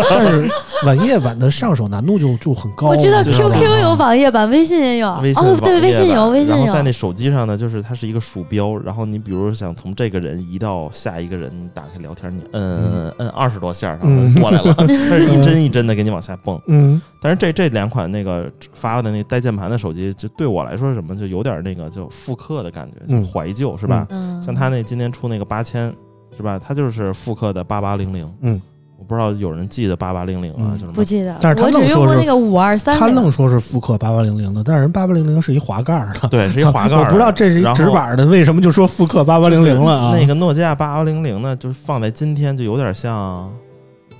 [0.10, 0.50] 但是
[0.86, 2.88] 网页版的上手难度就就很高。
[2.88, 5.14] 我知道 QQ 有网页版，微信也有。
[5.22, 6.84] 微信哦，对，微信有，微信有然后在。
[6.84, 16.60] 那手机上呢，就是它是一个鼠标，然后你比如想从这个人移到下一个人，你打开聊天，你摁摁摁二十多下，然后嗯过来了，它是一帧一帧的给你往下蹦。
[16.68, 24.06] 嗯但是这这两款那个发的那带键盘的手机，就对我来说什么，就有点那个就复刻的感觉，嗯就怀旧是吧？
[24.12, 25.94] 嗯，像他那今年出那个八千，
[26.38, 26.58] 是吧？
[26.58, 28.32] 它就是复刻的八八零零。
[28.42, 28.62] 嗯，
[28.98, 32.98] 我不知道有人记得八八零零啊，嗯就是不记得，但是他我只愣说是用过那个五二三。
[32.98, 36.28] 他愣说是复刻八八零零的，但是人八八零零是一滑盖儿的。
[36.30, 37.04] 对，是一滑盖儿的。
[37.04, 40.16] 我不知道这是一直板的，为什么就说复刻八八零零了啊？
[40.16, 43.52] 那个诺基亚八八零零呢，就是放在今天就有点像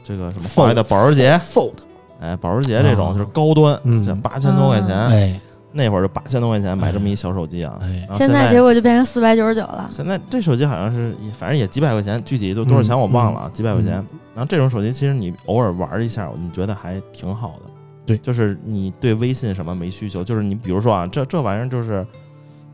[0.04, 1.74] 这个什么 Fold 华为的保时捷，Fold，
[2.20, 7.80] 哎，保时捷这种啊就是高端，嗯这八千多块钱，哎那会儿就八千多块钱买这么一小手机啊。
[8.14, 9.88] 现在在结果就变成四百九十九了。
[9.90, 13.94] 现在这手机好像是反正也几百块钱，具体都多少钱我忘了啊，几百块钱。
[14.34, 17.72] 然后这种手机其实你偶尔玩一下，你觉得还挺好的。
[18.06, 22.08] 对就是你对微信什么没需求，就是你比如说啊，这这玩意儿就是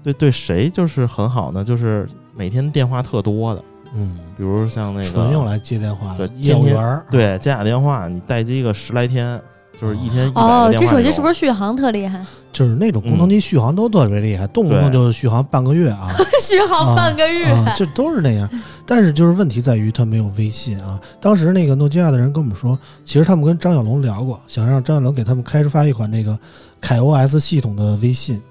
[0.04, 1.64] 对对谁就是很好呢？
[1.64, 3.64] 就是每天电话特多的，
[3.96, 9.42] 嗯，比如像那个纯用来接电话的对业务天天员，对接打电话，你待机个十来天，
[9.80, 11.34] 就是一天一百哦这手机是不是？
[11.34, 12.24] 续航特厉害？
[12.52, 16.08] 就是那种功能机续航都特别厉害，动不动对就续航半个月啊。
[16.40, 18.48] 续航半个月，啊，这都是那样。
[18.86, 21.00] 但是就是问题在于它没有微信啊。
[21.20, 26.38] 当时那个诺基亚的人跟我们说，其实他们跟张小龙聊过，想让张小龙给他们开发一款那个
[26.80, 28.42] 凯 OS 系统的微信。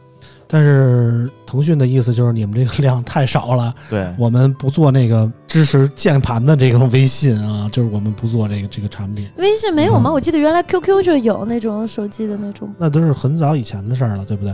[0.54, 9.26] 但是腾讯的意思就是你们这个量太少了，对，我们不做那个支持键盘的这个微信啊， 就是我们不做这个这个产品。
[9.38, 10.10] 微信没有吗？
[10.10, 12.70] 嗯我记得原来 QQ 就有那种手机的那种。
[12.78, 14.52] 那都是很早以前的事儿了，对不对？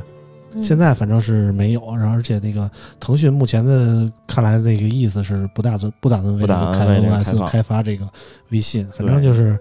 [0.55, 8.07] 嗯现在反正是没有，然后而且那个腾讯目前的看来那个意思是不打算不打算为这不打个开算为这个开 OS 开发这个
[8.51, 9.59] 微信，反正就是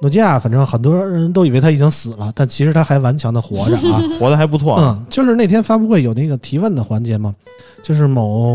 [0.00, 4.02] 诺基亚，反正很多人都以为他已经死了，但其实他还顽强的活着啊。
[4.18, 4.76] 活得还不错。
[4.78, 7.34] 嗯，就是那天发布会有那个提问的环节嘛，
[7.82, 8.54] 就是某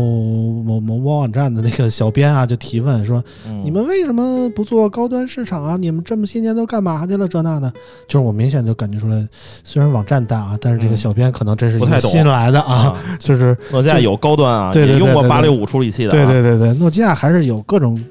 [0.64, 5.76] 某某某网站的那个小编啊就提问说，嗯你们为什么不做高端市场啊？
[5.76, 7.28] 你们这么些年都干嘛去了？
[7.28, 7.72] 这那的，
[8.08, 9.24] 就是我明显就感觉出来，
[9.62, 16.12] 虽然网站大啊，但是这个嗯小编可能真是不太懂新来的啊，啊， 就是诺基亚有高端啊，对对也用过八六五处理器的、啊。
[16.12, 18.02] 对对对对，诺基亚还是有各种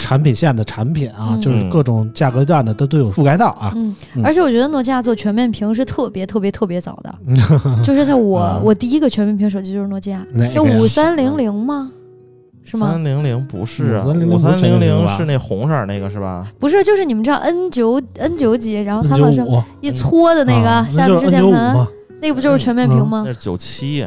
[0.00, 3.72] 产品线的产品啊，嗯就是各种价格段的都都有覆盖到啊。
[3.76, 7.14] 嗯嗯，而且我觉得诺基亚做全面屏是特别特别特别早的，
[7.84, 11.92] 就是在我啊我第一个全面屏手机就是诺基亚，就五三零零吗？
[12.62, 12.90] 是吗？
[12.90, 16.46] 三零零不是啊，5300五三零零是那红色儿那个是吧？
[16.58, 21.74] 不是，就是你们知道 N 九 N 九几，然后它九五一搓的那个，啊下面就是键盘。
[22.22, 23.32] 那个不就是全面屏吗那？
[23.32, 24.06] 是九七，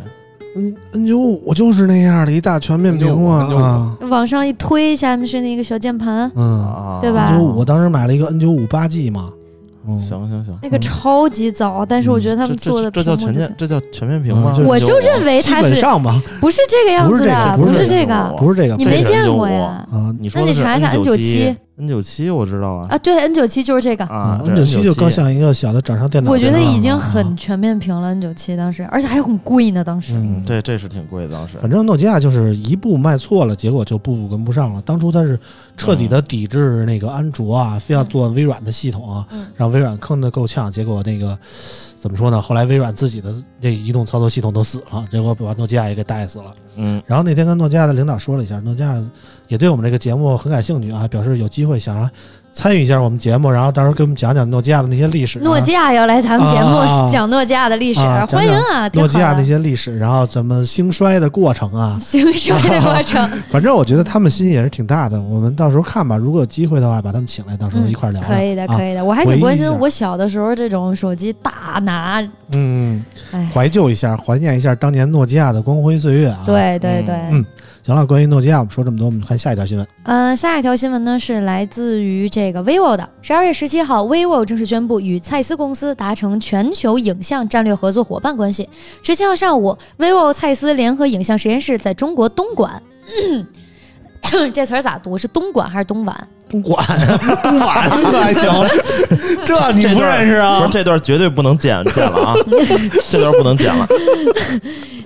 [0.56, 6.62] 嗯，N 九五就是那样的一大全面屏啊 N95 啊，往上一推，下面是那个小键盘，嗯。
[6.62, 9.32] 啊，对吧，N 九五我当时买了一个 N 九五八 G 嘛，
[9.88, 14.54] 嗯，行行行，那个超级早，但是我觉得他们做的这这叫全面，这叫全面屏吗？
[14.58, 19.86] 嗯我就认为它是上吧，不是这个样子的，不是这个不是是这个，不是这个你没见过呀？
[19.92, 20.14] 啊。
[20.20, 24.06] 你说的是那你查一下 N 97七，N 九七我知道啊啊，对，N 九七就是这个。
[24.06, 26.52] 啊，N 九七就更像一个小的掌上电脑我觉。
[26.52, 30.14] 得已经啊很全面屏了，N 九七当时，而且还很贵呢，当时。
[30.16, 31.58] 嗯对，这这是挺贵的当时。
[31.58, 34.82] 反正诺基亚就是一步迈错了，结果就步步跟不上了。
[34.84, 35.40] 当初它是
[35.76, 40.72] 彻底的抵制那个安卓啊，非要做微软的系统啊，嗯让微软坑的够呛。
[40.72, 41.38] 结果那个
[42.04, 42.42] 怎么说呢？
[42.42, 46.54] 后来微软自己的那移动操作系统都死了，结果把诺基亚也给带死了。
[46.76, 49.02] 嗯，然后那天跟诺基亚的领导说了一下，诺基亚
[49.48, 52.10] 也对我们这个节目很感兴趣啊，表示有机会想要
[52.54, 55.42] 参与一下我们节目，然后到时候给我们讲讲诺基亚的那些历史、啊。
[55.44, 58.88] 诺基亚要来咱们节目讲诺基亚的历史欢迎啊！
[58.94, 65.20] 诺基亚那些历史，然后怎么兴衰的过程啊，兴衰的过程， 反正我觉得他们心也是挺大的。
[65.20, 68.92] 我们到时候看吧，如果有机会的话，把他们请来，到时候一块儿聊聊、可以的，可以。
[68.92, 69.04] 以的。
[69.04, 72.24] 我还挺关心我小的时候这种手机大拿，
[72.56, 77.44] 嗯，哎，怀旧一下，怀念一下当年诺基亚的光辉岁月啊。，对对对，嗯
[77.86, 79.86] 行了，关于诺基亚我们说这么多，我们看下一条新闻。
[80.04, 83.10] 嗯，下一条新闻呢是来自于这个 vivo 的。
[83.22, 88.70] 十二月十七号，vivo 正式宣布与蔡司公司达成全球影像战略合作伙伴关系。
[89.02, 92.82] 十七号上午，vivo 蔡司联合影像实验室在中国东莞。
[94.54, 95.18] 这词儿咋读？
[95.18, 96.28] 是东莞还是东莞？
[96.50, 96.86] 东莞，
[97.44, 98.52] 东莞这还行，
[99.46, 100.74] 这你不认识啊不是？
[100.74, 102.34] 这段绝对不能剪剪了啊，
[103.10, 103.88] 这段不能剪了。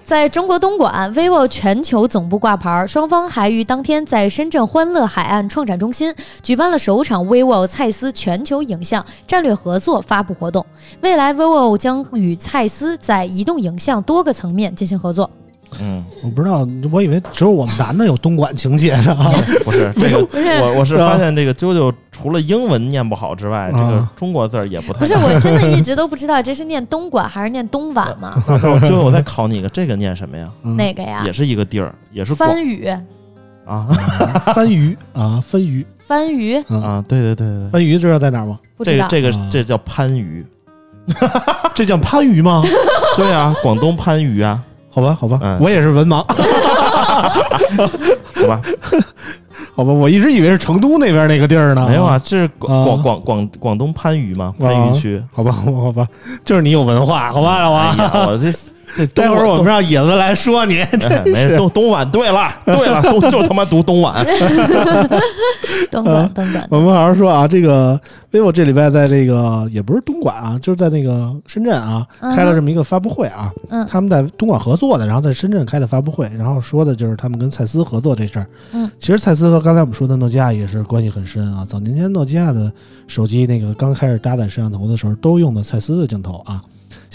[0.03, 10.65] 在中国东莞，vivo 全球总部挂牌，双方还于当天在深圳欢乐海岸创展中心举办了首场 vivo 蔡司全球影像战略合作发布活动。
[11.01, 15.29] 未来，vivo 将与蔡司在移动影像多个层面进行合作。
[15.81, 19.13] 嗯，我不知道，我以为只有我们男的有东莞情节呢。
[19.13, 19.31] 啊
[19.65, 24.99] 不是这个，不是我我是发现这个啾啾除了英文念不好之外，这个啊中国字儿也不太。
[24.99, 28.41] 不是，我 真的一直都不知道这是念东莞还是念东莞嘛？
[28.47, 30.47] 我啾啾，我再考你一个，这个念什么呀？
[30.63, 31.33] 嗯哪个呀也？
[31.33, 32.89] 是一个地儿，也是番禺，
[33.65, 33.87] 啊
[34.55, 37.03] 番禺啊，番禺番禺啊，啊！
[37.07, 38.57] 对对对对对，番禺知道在哪儿吗？
[38.77, 39.07] 不知道。
[39.09, 40.45] 这个这个啊这叫番禺。
[41.75, 42.63] 这叫番禺吗？
[43.15, 44.61] 对啊，广东番禺啊，
[44.97, 46.23] 好吧，好吧，嗯我也是文盲，
[48.33, 48.59] 好吧？
[49.75, 51.85] 好吧，我一直以为是成都那边那个地儿呢。
[51.87, 55.23] 没有啊，，这是广啊广广广广东番禺嘛，番禺区。
[55.31, 56.07] 好吧，好吧，好吧，
[56.43, 57.97] 就是你有文化，好吧，老哎王。
[57.97, 58.57] 呀，我这这
[59.13, 62.09] 待会儿我们让野子来说你，哎真没事，是东东莞。
[62.09, 64.25] 对了，对了，东就他妈读东莞。
[65.91, 66.67] 东莞，东莞。
[66.69, 67.99] 我们好好说啊，这个
[68.31, 73.51] vivo 这礼拜在这个也不是东莞啊，就是在那个深圳啊，嗯开了这么一个发布会啊。
[73.69, 78.47] 嗯他们在东莞合作的，然后在深圳开的发布会，然后说的就是他们跟蔡司合作这事儿。
[78.73, 81.65] 嗯，其实蔡司和刚才我们说的诺基亚也是关系很深啊。
[81.67, 82.71] 早年间诺基亚的
[83.07, 86.61] 手机那个刚开始搭载摄像头的时候，都用的蔡司的镜头啊。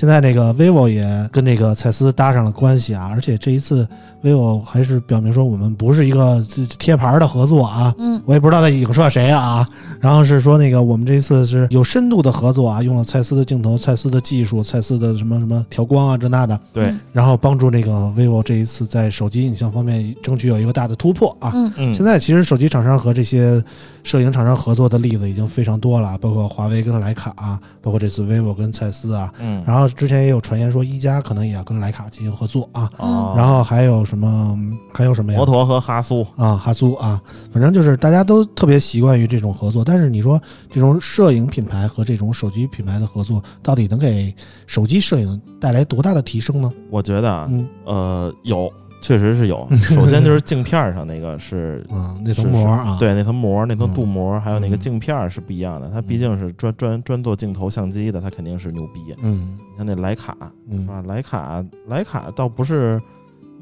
[0.03, 3.87] 现在这个 vivo 也跟这个蔡司搭上了关系啊，而且这一次
[4.21, 9.65] vivo 还是表明说我们不是一个这贴牌的合作啊，嗯我也不知道在影射谁啊，
[10.01, 21.53] 然后是说那个我们这一次是有深度的合作啊，用了蔡司的镜头、蔡司的技术、蔡司的什么什么调光啊这那的，对，然后帮助这个 vivo 这一次在手机影像方面争取有一个大的突破啊。
[21.55, 23.63] 嗯嗯，现在其实手机厂商和这些
[24.03, 34.57] 摄影厂商合作的例子已经非常多了，包括华为跟徕卡、啊，包括这次 vivo 跟蔡司啊，嗯，然后之前也有传言说一加可能也要跟徕卡进行合作啊，哦然后还有什么
[34.93, 35.37] 还有什么呀？
[35.37, 37.21] 摩托和哈苏，啊，哈苏啊，
[37.53, 44.35] 反正就是大家都特别习惯于这种合作，但是你说这种摄影品牌和这种手机品牌的合作，到底能给
[44.67, 46.73] 手机摄影带来多大的提升呢？
[46.91, 48.71] 我觉得啊，嗯呃，有，
[49.03, 49.69] 确实是有。
[49.83, 55.91] 首先就是镜片儿上那个是， 嗯，那层膜啊，，对，那层膜、那层嗯镀膜，还有那个嗯镜片儿是不一样的。
[55.91, 59.15] 它毕竟是专专专做镜头相机的，它肯定是牛逼。
[59.23, 60.35] 嗯你看那徕卡
[60.71, 63.01] 嗯啊，徕卡徕卡倒不是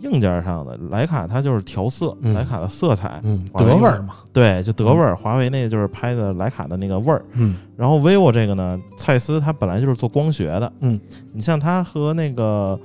[0.01, 5.15] 硬件上的，徕卡它就是调色，嗯徕卡的色彩，嗯，德味儿嘛，对，就德味儿。
[5.17, 7.23] 华为那就是拍的徕卡的那个味儿。
[7.35, 10.99] 嗯然后 vivo 这个呢，蔡司它本来就是做光学的，嗯，
[11.33, 12.79] 你像它和那个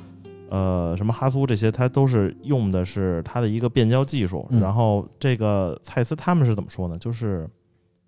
[0.55, 4.47] 呃什么哈苏这些，它都是用的是它的一个变焦技术。
[4.51, 6.97] 嗯然后这个蔡司他们是怎么说呢？
[6.97, 7.49] 就是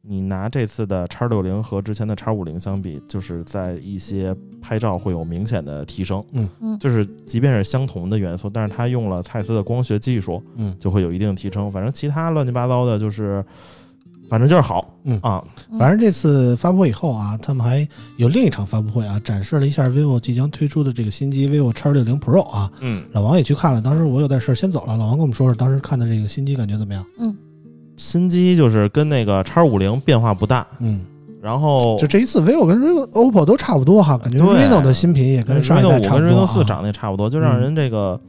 [0.01, 6.23] 你拿这次的叉六零和之前的叉五零相比，就是在一些拍照会有明显的提升。
[6.31, 11.69] 嗯嗯就是即便是相同的元素，但是它用了蔡司的光学技术，嗯就会有一定提升。
[11.69, 13.43] 反正其他乱七八糟的，就是
[14.29, 15.43] 反正就是好，嗯啊，
[15.79, 17.87] 反正这次发布会以后啊，他们还
[18.17, 22.71] 有另一场发布会啊，展示了一下 vivo 即将推出的这个新机 vivo X 六零 Pro 啊。
[22.81, 24.97] 嗯，老王也去看了，当时我有点事儿先走了。
[24.97, 27.05] 老王跟我们说说当时看的这个新机感觉怎么样？
[27.19, 27.35] 嗯
[27.95, 31.01] 新机就是跟那个叉五零变化不大，嗯，
[31.41, 36.45] 然后就这一次 vivo 跟 vivo oppo 都差不多哈，感觉对 Reno 的新品也跟上一代跟差不多、Reno 啊。
[36.45, 38.19] 四长得也差不多，就让人这个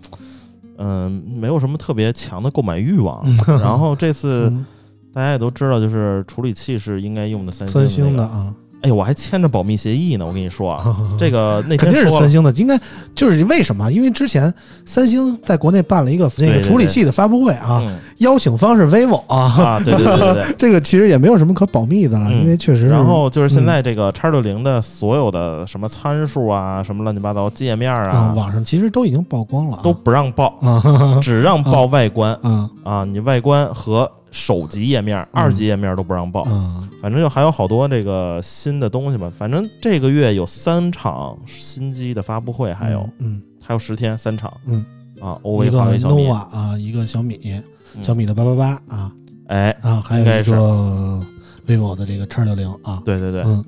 [0.79, 3.23] 嗯、没有什么特别强的购买欲望。
[3.47, 4.65] 然后这次嗯
[5.13, 12.79] 大家也都知道，就是处理器是应该用的三星三星的啊，哎，我还签着保密协议呢，我跟你说啊， 这个那肯定是三星的，应该
[13.15, 13.91] 就是为什么？
[13.91, 14.53] 因为之前
[14.85, 20.55] 三星在国内办了一个那个处理器的发布会啊，嗯邀请方是 vivo 啊，啊，对对对对对。
[20.59, 22.43] 这个其实也没有什么可保密的了，嗯。
[22.43, 22.89] 因为确实。
[22.89, 30.59] 然后就是现在这个叉六零的所有的什么参数啊，什么乱七八糟界面啊，啊，网上其实都已经曝光了啊，都不让报，
[31.23, 32.35] 只让报外观。
[32.43, 32.71] 啊。
[32.85, 36.43] 啊，你外观和首级页面、二级页面都不让报。
[36.43, 36.83] 啊。
[37.01, 39.31] 反正就还有好多这个新的东西吧。
[39.39, 44.53] 反正这个月有三场新机的发布会，还有、嗯还有十天三场。
[44.67, 44.85] 嗯。
[45.21, 46.29] 啊，，OVO 一个华为、小米。
[46.29, 47.63] Nova，啊，一个小米，嗯
[48.03, 49.13] 小米的八八八啊
[49.47, 51.21] 哎，啊，还有一个
[51.67, 53.65] vivo 的这个叉六零啊，对对对，嗯，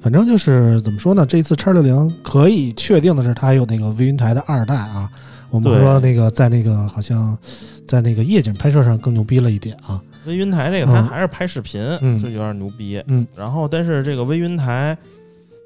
[0.00, 1.26] 反正就是怎么说呢？
[1.26, 5.10] 这次叉六零可以确定的是，它有那个微云台的二代啊。
[5.50, 7.36] 我们对说那个在那个好像
[7.86, 9.98] 在那个夜景拍摄上更牛逼了一点啊。
[10.26, 13.02] 微云台那个它嗯还是拍视频，嗯就有点牛逼。
[13.06, 14.96] 嗯，然后但是这个微云台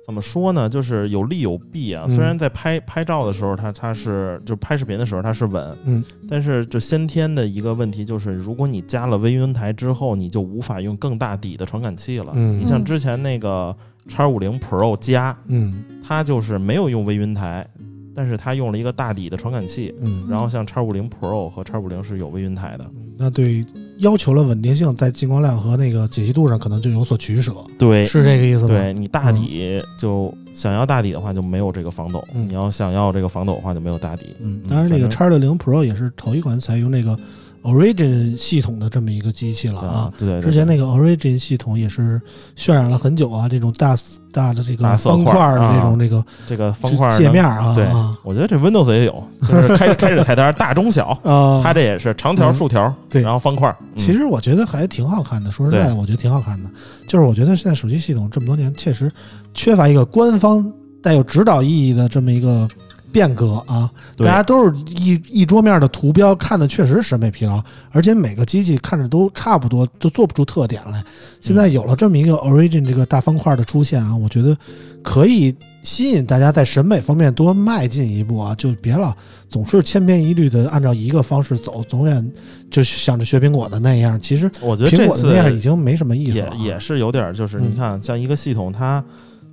[0.04, 0.68] 怎么说呢？
[0.68, 2.04] 就是有利有弊啊。
[2.08, 12.32] 嗯虽然在拍拍照的时候，它它是就拍视频的时候它是稳，嗯，但是就先天的一个问题就是，如果你加了微云台之后，你就无法用更大底的传感器了。
[12.34, 13.74] 嗯你像之前那个
[14.08, 17.66] 叉五零 Pro 加，嗯它就是没有用微云台，
[18.14, 19.94] 但是它用了一个大底的传感器。
[20.00, 23.64] 嗯，然后像叉五零 Pro 和叉五零是有微云台的，那对
[24.02, 28.68] 要求了稳定性，在进光量和那个解析度上可能就有所取舍，对，是这个意思吗？
[28.68, 34.26] 对你大底就想要大底的话就没有这个防抖，嗯你要想要这个防抖的话就没有大底。
[34.40, 37.16] 嗯，当然这个叉六零 Pro 也是头一款采用那个
[37.62, 42.20] Origin 系统的这么一个机器了啊啊。，对对对，之前那个 Origin 系统也是
[42.56, 43.96] 渲染了很久啊，这种大
[44.32, 53.68] 大的这个方块的这种啊这个这个方块界面啊，对啊，我觉得这 Windows 也有，就是开开始菜单大中小， 啊，它这也是长条、嗯竖条，对然后方块。
[53.80, 56.68] 嗯其实我觉得还挺好看的，说实在的，我觉得挺好看的。
[57.06, 59.12] 就是我觉得现在手机系统这么多年，确实
[59.52, 60.72] 缺乏一个官方
[61.02, 62.66] 带有指导意义的这么一个
[63.12, 63.90] 变革啊。
[64.16, 71.04] 大家都是一一桌面的图标，看的确实审美疲劳，而且每个机器看着都差不多，就做不出特点来。
[71.40, 74.56] 现在有了这么一个 Origin 这个大方块的出现啊，我觉得
[75.02, 79.12] 可以吸引大家在审美方面多迈进一步啊，就别老
[79.48, 82.32] 总是千篇一律的按照一个方式走，总远
[82.70, 84.18] 就想着学苹果的那样。
[84.20, 86.56] 其实我觉得苹果的那样已经没什么意思了啊。
[86.56, 89.04] 也是有点儿，就是嗯你看，像一个系统，它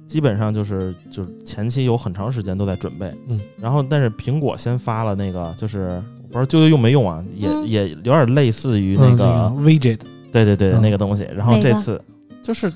[0.10, 7.68] 基本上就是就是前期有很长时间都在准备，嗯，然后但是苹果先发了那个，就是我不知道究竟用没用啊，也嗯。
[7.68, 9.26] 也有点类似于嗯那个
[9.62, 10.00] ，widget，
[10.32, 10.82] 对对对嗯。
[10.82, 12.02] 那个东西，然后这次
[12.42, 12.74] 就是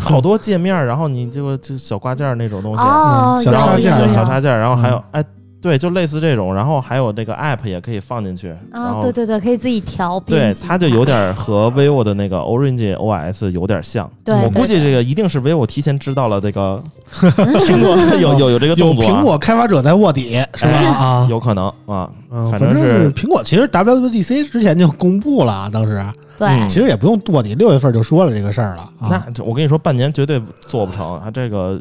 [0.00, 5.04] 好多界面，然后你这个就小挂件儿那种东西，小有然后插件小插件儿，然后还有嗯。
[5.12, 5.24] 哎，
[5.64, 14.10] 对，就类似这种，然后还有这个 app 也可以放进去，啊，后对对对，可以自己调对它就有点和 vivo 的那个 Orange OS 有点像。
[14.22, 20.70] 对对我估计这个一定是 vivo 提前知道了这个 苹果 有有有这个有动作、啊，苹果开发者在卧底是吧？
[20.70, 26.04] 哎啊，有可能啊，嗯，反反正正是苹果其实 WWDC 之前就公布了啊，当时
[26.36, 29.08] 对嗯其实也不用卧底，六月份就说了这个事儿了啊。
[29.08, 31.30] 那我跟你说，半年绝对做不成啊！
[31.32, 31.80] 这个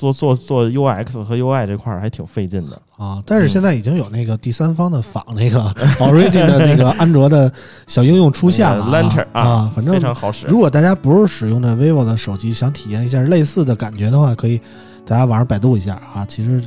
[0.00, 2.80] 做做做 UX 和 UI 这块儿还挺费劲的。
[2.96, 5.60] 啊，但是现在已经有那个第三方的仿那个
[5.98, 7.52] Origin 的那个安卓的
[7.86, 8.84] 小应用出现了
[9.32, 10.46] 啊，反正非常好使。
[10.46, 14.60] 如果大家不是使用的 vivo 的手机，想体验一下类似的感觉的话，可以
[15.06, 16.62] 大家网上百度一下啊，其实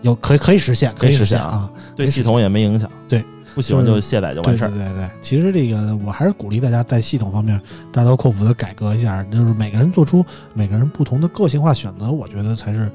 [0.00, 1.70] 有可以可以实现，可以实现实啊。
[1.94, 2.90] 对系统也没影响。
[3.08, 3.24] 对，
[3.54, 4.68] 不喜欢就卸载就完事儿。
[4.68, 7.60] 对对对对，其实这个我还是鼓励大家在系统方面
[7.92, 10.24] 大刀阔斧的改革一下，就是每个人做出
[10.54, 12.90] 每个人不同的个性化选择，我觉得才是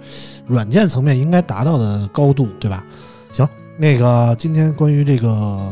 [0.45, 2.83] 软件层面应该达到的高度，对吧？
[3.31, 3.47] 行，
[3.77, 5.71] 那个今天关于这个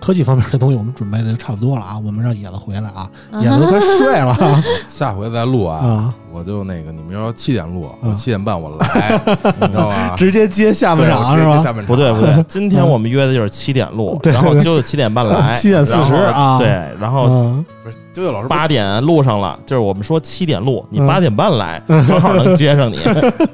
[0.00, 3.08] 科技方面的东西，我们准备的就差不多了啊， 我们让野子回来啊，
[3.40, 4.32] 野子都快睡了。
[4.32, 9.20] 啊 下回再录啊，啊，我就那个你们要七点录，嗯我七点半我来，
[9.60, 10.14] 你知道吗？
[10.16, 11.56] 直接接下半场是吧？
[11.58, 11.86] 下半场。
[11.86, 14.32] 不对不对，今天我们约的就是七点录，对。
[14.32, 16.58] 然后就是七点半来，7点40然后啊。
[16.58, 16.68] 对，
[17.00, 22.98] 然后嗯，不是九九老师不八点录上了，就是我们说七点录，你嗯八点半来，正好能接上你。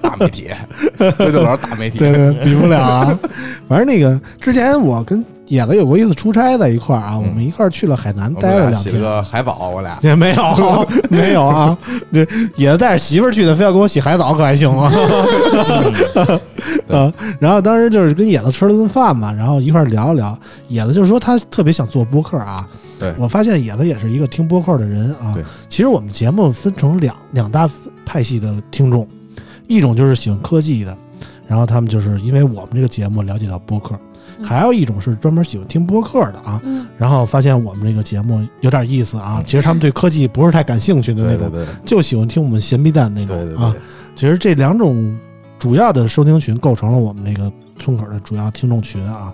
[0.01, 0.49] 大媒体，
[1.19, 3.19] 九九老师大媒体，对对，比不了啊。
[3.69, 8.99] 反正那个之前我跟野子有过一次出差在一块儿啊，嗯我们一块儿去了海南待了两天俩洗。
[8.99, 11.77] 个海澡，我俩 也没有， 没有啊！
[12.13, 12.27] 这
[12.57, 14.91] 野子带着媳妇儿去的，非要给我洗海澡，可还行吗？
[16.89, 20.39] 啊，然后当时就是跟野子吃了顿饭嘛，然后一块儿聊一聊。
[20.69, 22.67] 野子就是说他特别想做播客啊。
[22.99, 25.43] 对我发现野子也是一个听播客的人啊对。
[25.69, 27.69] 其实我们节目分成两两大
[28.07, 29.07] 派系的听众，
[29.67, 30.97] 一种就是喜欢科技的，
[31.49, 34.01] 然后他们就是因为我们这个节目了解到播客；嗯
[34.43, 36.61] 还有一种是专门喜欢听播客的啊。
[36.65, 43.75] 嗯，然后发现我们这个节目有点意思啊，其实他们对科技不是太感兴趣的那种，对对对就喜欢听我们闲逼蛋那种啊。
[44.15, 45.19] 其实这两种
[45.59, 49.33] 主要的收听群构成了我们这个村口的主要听众群啊。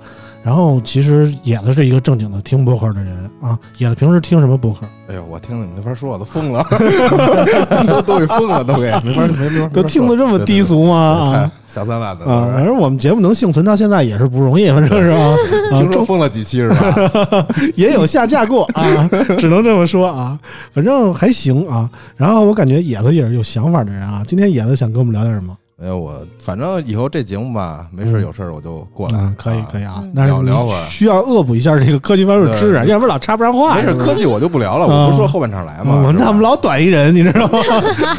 [0.49, 3.59] 然后其实野子是一个正经的听播客的人啊。
[3.77, 4.87] 野子平时听什么播客？
[5.07, 6.65] 哎呦，我听了你没法说，我都疯了，
[7.87, 10.97] 都都给疯了，都给 没法没没法，都听得这么低俗吗？
[10.97, 12.49] 啊下三滥的啊！
[12.55, 15.37] 反正我们节目能幸存到现在也是不容易，反正是吧？
[15.79, 17.47] 听说封了几期是吧？
[17.77, 19.07] 也有下架过啊，
[19.39, 20.39] 只能这么说啊，
[20.73, 21.91] 反正还行啊。
[22.17, 24.23] 然后我感觉野子也是有想法的人啊。
[24.27, 25.55] 今天野子想跟我们聊点什么？
[25.81, 29.85] 哎呦，我反正以后这节目吧，没事有事儿我就过来嗯，，可以可以。
[29.85, 33.77] 啊聊聊会儿需要恶补一下这个科技方面的知识，要不然老插不上话。
[33.77, 36.13] 没事，科技我就不聊了，嗯我不是说后半场来嘛。
[36.19, 37.61] 那我们老短一人，你知道吗？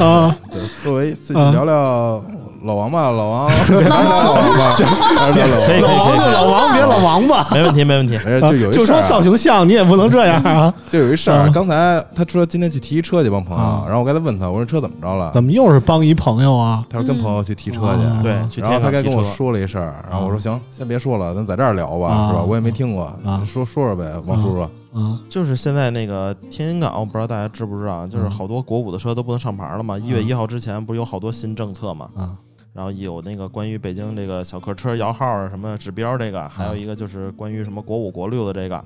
[0.04, 2.24] 啊，对，作为最近啊聊聊
[2.62, 4.76] 老王吧，老王，聊 聊老王吧，
[5.16, 5.90] 老可以王。
[5.96, 7.48] 老王就老王，别老王吧。
[7.52, 8.12] 没问题，没问题。
[8.14, 10.72] 没事，就有一就说造型像，你也不能这样啊！
[10.88, 15.30] 就有一事儿啊，刚才他说今天去提车去帮朋啊友，然后我刚才问他，我说车怎么着了？
[15.32, 16.84] 怎么又是帮一朋友啊？
[16.90, 18.22] 他说跟朋友去提车啊去。
[18.22, 18.32] 对，
[18.62, 19.24] 然后他该跟我。
[19.30, 22.42] 说了一事儿，然后我说行，先别说了，咱在这儿聊吧，啊是吧？
[22.42, 24.60] 我也没听过啊，说说说呗，王叔叔。
[24.92, 29.96] 啊就是现在那个天津港，我不知道大家知不知道，就是嗯好多国五的车都不能上牌了嘛。
[29.96, 32.08] 一月一号之前不是有好多新政策嘛？
[32.16, 32.34] 啊
[32.72, 38.84] 然后有那个关于北京这个小客车摇号啊什么指标这个，还有一个就是关于什么国五国六的这个。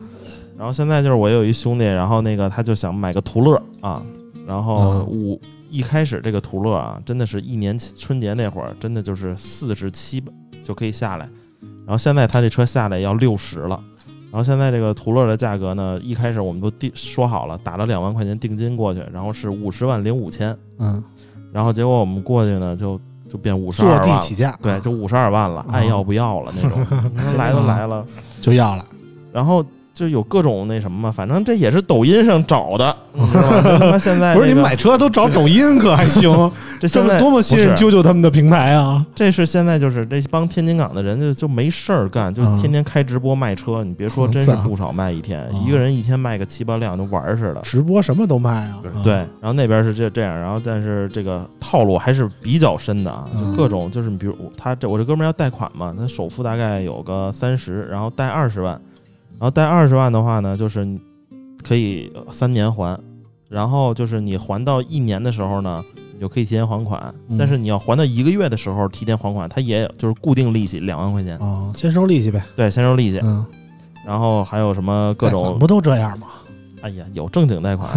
[0.57, 4.05] 然后现在就是我有一兄弟，然后那个他就想买个途乐啊，
[4.47, 10.23] 然后嗯五一开始这个途乐啊，真的是一年春节那会儿，真的就是四十七
[10.63, 11.29] 就可以下来，
[11.85, 13.83] 然后现在他这车下来要六十了。
[14.31, 21.01] 然后现在这个途乐的价格呢，一开始我们都定说好了，打了两万块钱定金过去，然后是五十万零五千，嗯，
[21.53, 23.01] 然后结果我们过去呢，就
[23.35, 24.07] 就变五十二万了。
[24.07, 26.79] 地起价，对，就五十二万了，啊爱要不要了那种。
[27.37, 28.05] 来都来了，
[28.41, 28.87] 就要了。
[29.33, 29.65] 然后
[29.95, 33.63] 就有各种那什么嘛，反正这也是抖音上找的，你知道吗？
[33.79, 36.33] 他妈现在不是你买车都找抖音可还行？
[36.81, 39.07] 这现在这多么信任啾啾他们的平台啊！
[39.15, 43.85] 这是现在就是这帮天津港的人就就没事儿干，就啊天天开直播卖车。
[43.85, 47.61] 你别说，真是不少卖一天，啊一个人一天卖个七八辆，就玩儿似的。
[47.63, 48.83] 直播什么都卖啊！
[49.05, 58.79] 对然后那边是这这样，然后但是这个套路还是比较深的啊，嗯就各种就是比如他这我这哥们儿要贷款嘛，他首付大概有个三十，然后贷二十万，
[59.39, 60.87] 然后贷二十万的话呢，就是
[61.63, 62.99] 可以三年还，
[63.49, 67.37] 然后就是你还到一年的时候呢，你就可以提前还款，嗯。
[67.37, 72.45] 但是你要还到一个月的时候提前还款，它也有就是固定利息两万块钱，啊，先收利息呗。
[72.55, 73.45] 对，先收利息，嗯，
[74.07, 76.29] 然后还有什么各贷款种不都这样吗？
[76.85, 77.89] 哎呀，有正经贷款，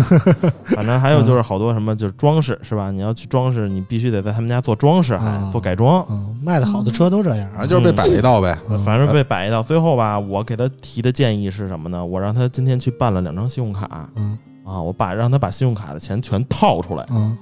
[0.63, 2.89] 反正还有就是好多什么就是装饰是吧？
[2.89, 6.05] 你要去装饰，你必须得在他们家做装饰，还啊做改装。
[6.09, 7.49] 嗯，卖的好的车都这样。
[7.51, 8.57] 反正就是被摆一道呗。
[8.69, 12.05] 嗯反正被摆一道，最后吧，我给他提的建议是什么呢？
[12.05, 17.38] 我让他今天去办了两张信用卡嗯啊，我把让他把信用卡的钱全套出来，嗯嗯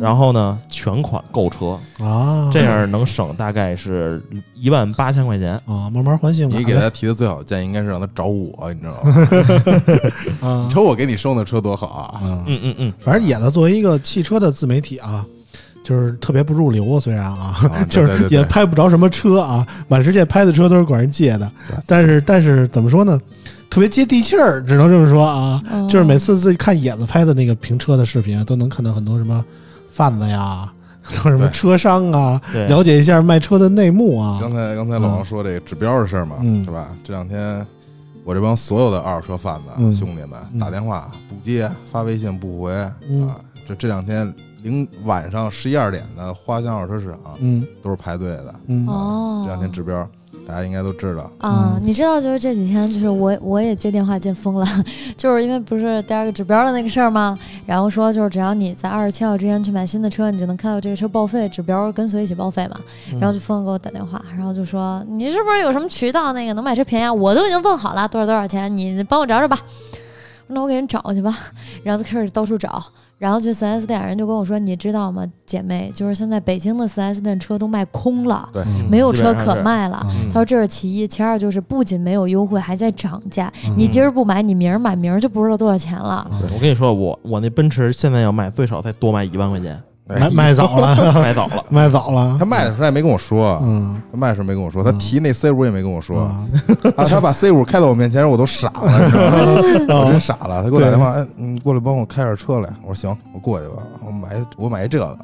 [0.00, 4.22] 然后呢全款购车，啊，这样能省大概是
[4.54, 5.54] 一万八千块钱。
[5.66, 6.58] 啊，慢慢还信用卡。
[6.58, 9.28] 你给他提的最好建议应该是让他找我，你知道吗？
[10.48, 12.20] 啊你瞅我给你收的车多好啊！
[12.22, 15.24] 嗯，嗯嗯嗯，反正野子作为一个汽车的自媒体啊，
[15.82, 21.50] 就是特别不入流，虽然啊，啊 就是也拍不着什么车啊，满世界拍的车都是管人借的，
[21.86, 23.20] 但是但是怎么说呢，
[23.70, 25.62] 特别接地气儿，只能这么说啊。
[25.70, 29.44] 哦就是每次自己看野子拍的那个评车的视频，都能看到很多什么
[29.94, 30.70] 贩子呀，
[31.08, 34.38] 然后什么车商啊，了解一下卖车的内幕啊。
[34.40, 36.88] 刚才刚才老王说这个指标的事儿嘛，嗯是吧？
[37.04, 37.64] 这两天
[38.24, 42.72] 我这帮所有的二手车贩子、嗯兄弟们嗯打电话不接，发微信不回、
[43.08, 43.36] 嗯啊！
[43.68, 44.30] 这这两天
[44.62, 48.54] 零晚上十一二点的花乡二手车市场嗯都是排队的。
[48.66, 50.06] 嗯哦，这两天指标
[50.46, 54.66] 大家应该都知道，啊嗯，你知道，就是这几天，就是我我也接电话接疯了，
[55.16, 57.36] 就是因为不是第二个指标的那个事儿吗？
[57.66, 62.78] 然后说就是只要你在二十七号之前去买新的车，你就能看到这个车报废，指标跟随一起报废嘛。
[63.12, 67.12] 嗯然后就疯了给我打电话，然后就说你是不是有什么渠道那个能买车便宜啊？
[67.12, 69.58] 我都已经问好了多少多少钱，你帮我找找吧。
[70.48, 71.36] 那我给人找去吧，
[71.82, 72.82] 然后就开始到处找，
[73.18, 78.48] 然后去 4S 店，人就跟我说，你知道吗，姐妹，就是现在北京的 4S 店车都卖空了，
[78.90, 80.04] 没有车可卖了。
[80.10, 83.52] 嗯他说这是其一，其二就是不仅没有优惠，还在涨价。
[83.66, 86.28] 嗯你今儿不买，你明儿买，明儿就不知道多少钱了。
[86.54, 91.64] 我跟你说，我我那奔驰现在要卖最少再多卖一万块钱，哎卖卖 早了， 卖早了。
[91.70, 92.44] 卖早了他。
[92.44, 96.46] 卖的时候也没跟我说，嗯，他卖的时候没跟我说，他嗯提那 C 五也没跟我说，啊
[96.96, 100.06] 啊，他把 C 五开到我面前，我都傻了，你知道吗？
[100.06, 100.62] 我真傻了。
[100.62, 102.68] 他给我打电话，哎，你过来帮我开点车来。
[102.82, 103.82] 我说行，我过去吧。
[104.04, 104.28] 我买
[104.58, 105.18] 我买一这个，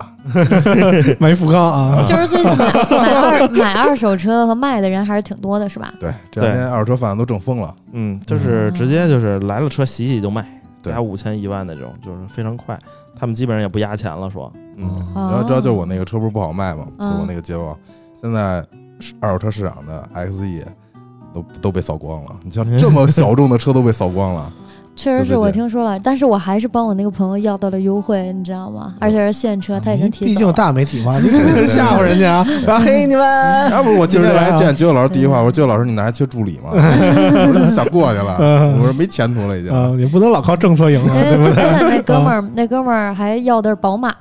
[1.19, 5.93] 买富康啊，就是最近买买二买二手车和卖的人还是挺多的，是吧？
[6.01, 7.75] 对，这两天二手车贩子都挣疯了。
[7.93, 10.43] 嗯，就是直接就是来了车洗洗就卖，
[10.83, 12.79] 对加五千一万那种，就是非常快。
[13.19, 16.85] 他们基本上也不压钱了，说，嗯，然后知道就我那个个车不是不好卖吗？
[16.99, 17.77] 就嗯我那个捷豹，
[18.21, 18.65] 现在
[19.21, 20.63] 二手车市场的 XE
[21.35, 22.31] 都都被扫光了。
[22.45, 24.53] 你像 这么小众的车都被扫光了，
[24.97, 28.95] 确实是我听说了，但是我还是帮我那个朋友要到了优惠，你知道吗？
[29.01, 30.51] 而且是现车，他已经你毕竟。
[30.53, 36.71] 大媒体嘛，你 肯定是吓唬人家啊，然后嘿你们，要不是我今天来见九九老师第一话，我说九九老师你那还缺助理吗？
[36.75, 39.73] 我说你想过去了，嗯我说没前途了已经。
[39.73, 41.97] 啊，你不能老靠政策赢啊，对不对？
[41.97, 44.13] 那哥们儿，那哥们儿还要的是宝马，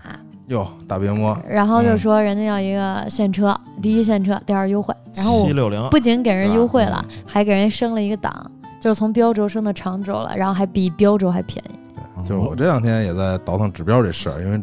[0.49, 1.97] 哟，大别摸，然后就嗯。
[1.97, 7.23] 说人家要一个现车，第一现车，第二优惠，然后我七六零，不仅给人优惠了，嗯。
[7.25, 11.71] 还给人升了一个档，就是从标轴升到长轴了，然后还比标轴还便宜。
[12.17, 14.61] 对就是我这两天也在倒腾指标这事儿，因为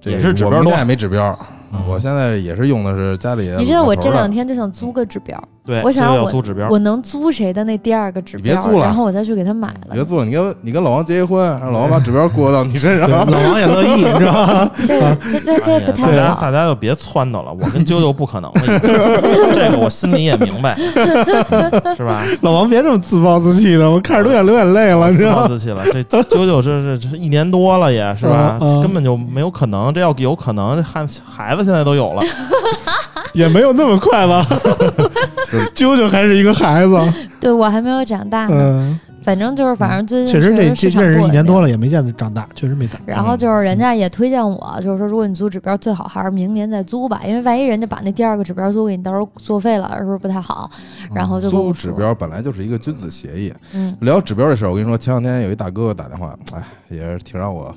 [0.00, 1.38] 这也是指标多我们家也没指标，
[1.72, 1.80] 嗯。
[1.88, 9.94] 我现在也是用的是家里你知道我这两天天就想租个指标，对，我想我租指标，我能租谁的那第二个指标，别租了然后我再去给他买了。
[9.94, 13.08] 别租了，你跟你跟老王结一婚，让老王把指标过 到你身上。
[13.08, 14.70] 老王也乐意，你知道吗？
[14.86, 15.00] 这
[15.30, 16.50] 这这这不太好家大。
[16.50, 20.76] 家就别撺掇了，我跟啾啾不可能了，这个我心里也明白，
[21.96, 22.22] 是吧？
[22.42, 25.42] 老王别这么自暴自弃的，我看着都想流眼泪了，你知自道吗？
[25.42, 28.58] 暴自弃了，这啾啾这是这一年多了也是吧？
[28.60, 32.22] 根本就没有可能，这要有可能，这孩孩子现在都有了，
[33.38, 34.46] 也没有那么快吧？
[35.74, 36.96] 啾啾还是一个孩子，
[37.40, 41.68] 对我还没有长大呢，嗯，反正就是反正最近确实这这认识一年多了。
[41.68, 43.00] 也没见他长大，确实没长。
[43.04, 50.70] 然后就是人家也推荐我，就是说如果你租指标，最好还是明年再租吧，因为万一人家把那第二个指标租给你，到时候作废了，是不是不太好？
[51.12, 53.52] 然后就跟租，指标本来就是一个君子协议。
[53.74, 57.74] 嗯，聊指标的事儿，我跟你说，前两天有一大哥哥打电话，哎，也是挺让我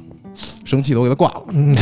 [0.66, 1.44] 生气的，我给他挂了。
[1.50, 1.76] 嗯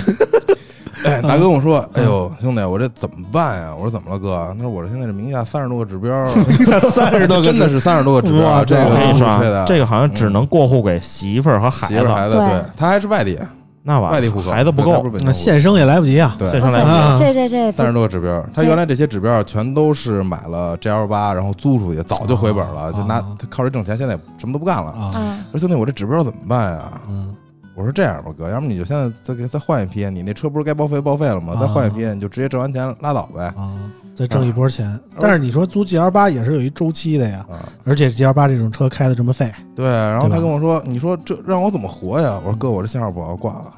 [1.06, 6.28] 哎，大哥跟我说：“哎呦，兄弟，我这怎么办呀？”我说：“怎么了，哥？”他说：“我这现在这名下三十多个指标，
[6.90, 12.48] 三十多个真的是三十多个指标啊，这个这个好像只能过户给媳妇儿和孩子，媳妇儿孩子，对。
[12.48, 13.40] 对他还是外地，
[13.84, 15.06] 那完外地户口，孩子不够。
[15.22, 16.36] 那现生也来不及啊。
[16.40, 16.50] 对。
[16.50, 16.96] 现生来不及。
[16.96, 17.16] 啊。
[17.18, 23.26] 这这这三十多个指标，他原来这些指标全都是买了 GL 八，然后租出去，早就回本了，啊就拿啊。
[23.38, 24.92] 他靠这挣钱，现在什么都不干了。
[24.92, 26.92] 啊，啊，我说兄弟，我这指标怎么办呀？
[27.10, 27.36] 嗯
[27.76, 31.54] 我说这样吧，哥，要不你就现在再给再换一批，你那车不是该报废报废了吗？
[31.58, 33.44] 啊再换一批，你就直接挣完钱拉倒呗。
[33.58, 33.74] 啊，
[34.16, 34.98] 再挣一波钱。
[35.20, 43.74] 但是你说租 G L 八也是有一周期的呀，啊，而且 G L 八这种车开的这么费，对，然后他跟我说：“你说这让我怎么活呀？”我说：“哥，我这信号不好，挂了。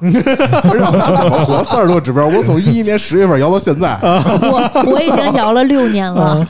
[0.78, 1.64] 让他怎么活？
[1.64, 6.46] 三十多指标，我从一一年十月份摇到现在，啊我我已经摇了六年了，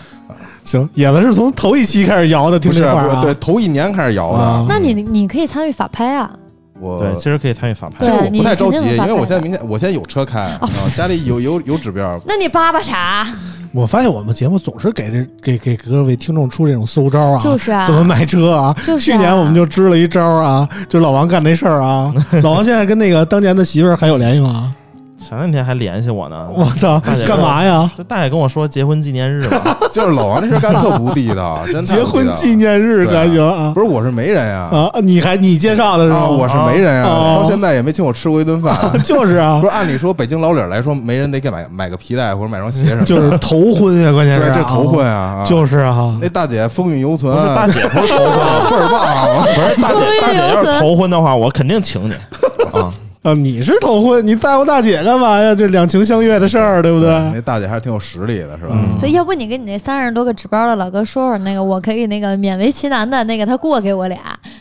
[0.65, 6.31] 行，野子是从头一期开始摇的，听不是这话啊不是对，头一年开始摇啊的，那你你可以参与法拍啊，
[6.81, 13.26] 我对，其实可以参与法拍其实我不太着急，因为我现在明天我现在有车开，啊，家里有有有指标， 那你叭叭啥？
[13.72, 18.74] 我发现我们节目总是给这给给各位听众出这种馊招啊，就是啊怎么买车啊？
[18.83, 22.11] 就是啊去年我们就支了一招啊，就老王干那事儿啊。
[22.43, 24.74] 老王现在跟那个当年的媳妇儿还有联系吗？
[25.19, 26.49] 前两天还联系我呢。
[26.55, 27.91] 我操，干嘛呀？
[27.97, 34.91] 这大爷跟我说结婚纪念日吧， 就是老王这事干特不地道， 真太结婚纪念日对还行啊不是我是媒人呀，啊！
[35.03, 36.21] 你还你介绍的是吗？
[36.21, 38.75] 啊，我是媒人啊呀，到现在也没请我吃过一顿饭。
[39.05, 49.45] 就是啊不，是按理说北京老理儿来说，媒人得给买买个皮带或者买双鞋什么的，就是头婚呀，关键是这头婚啊，啊就是啊那，大姐风韵犹存，大姐不是头婚，倍儿棒啊！
[49.55, 52.12] 不是大姐，大姐要是头婚的话，我肯定请你
[52.73, 52.91] 啊。
[53.23, 55.55] 啊，你是头婚，你在乎大姐干嘛呀？
[55.55, 57.09] 这两情相悦的事儿，对不对？
[57.35, 58.71] 那大姐还是挺有实力的，是吧？
[58.73, 64.19] 嗯所以要不你跟你那三十多个指标的老哥说说，那个我可以那个勉为其难的那个他过给我俩，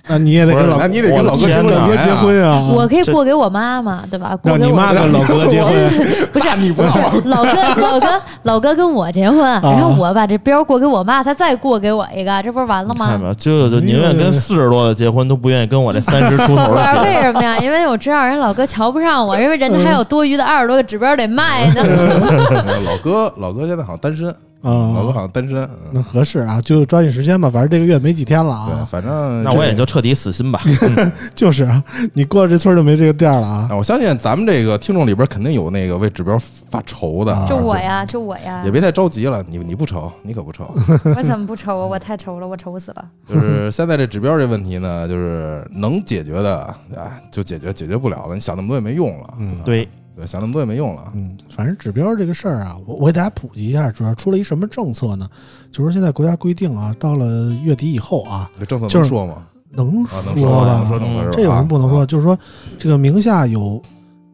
[0.07, 2.69] 那你也得跟老那你得跟老哥结婚啊老哥结婚啊！
[2.75, 4.35] 我可以过给我妈妈，对吧？
[4.37, 5.73] 过给我妈跟老哥结婚，
[6.31, 7.51] 不是你不知道吗老哥
[7.81, 8.07] 老哥
[8.43, 13.07] 老哥跟我结婚，然后我把这标过给我妈，他再过给我一个，这不是完了吗？
[13.09, 17.03] 看吧，就就宁愿跟四十多的结婚，都不愿意跟我这三十出头的结婚。
[17.03, 17.57] 为什么呀？
[17.59, 21.83] 因为我知道人老哥瞧不上我，因为人家还有多余的二十多个指标得卖呢。
[22.85, 25.57] 老哥，老哥现在好像单身，老哥啊，好像单身。
[25.63, 28.85] 嗯那合适啊，就抓紧时间吧，反正这个月没几天了对，啊。
[28.89, 30.59] 反正那我也就彻底死心吧。
[31.33, 31.83] 就是啊，
[32.13, 33.75] 你过了这村儿就没这个店儿了啊啊，。
[33.75, 36.37] 我相信咱们这个听众里边肯定有那个为指标
[36.69, 40.69] 发愁的啊，就我呀，就我呀也，别太着急了，你你不愁，你可不愁。
[41.15, 41.85] 我怎么不愁啊？
[41.85, 43.05] 我太愁了，我愁死了。
[43.27, 46.59] 就是现在这指标这问题呢，就是能解决的
[46.95, 49.33] 啊就解决，解决不了了，你想那么多也没用了。
[49.39, 49.87] 嗯啊对，
[50.17, 51.11] 对，想那么多也没用了。
[51.13, 55.29] 嗯，反正指标这个事儿啊，我我给大家普及一下，主要出了一什么政策呢？
[55.71, 59.47] 就是现在国家规定啊，到了月底以后啊，这政策就是能说吗？
[59.69, 61.29] 能啊，能说吧？
[61.31, 62.03] 这有什么不能说？
[62.03, 62.35] 就是说，
[62.79, 63.79] 这个名下有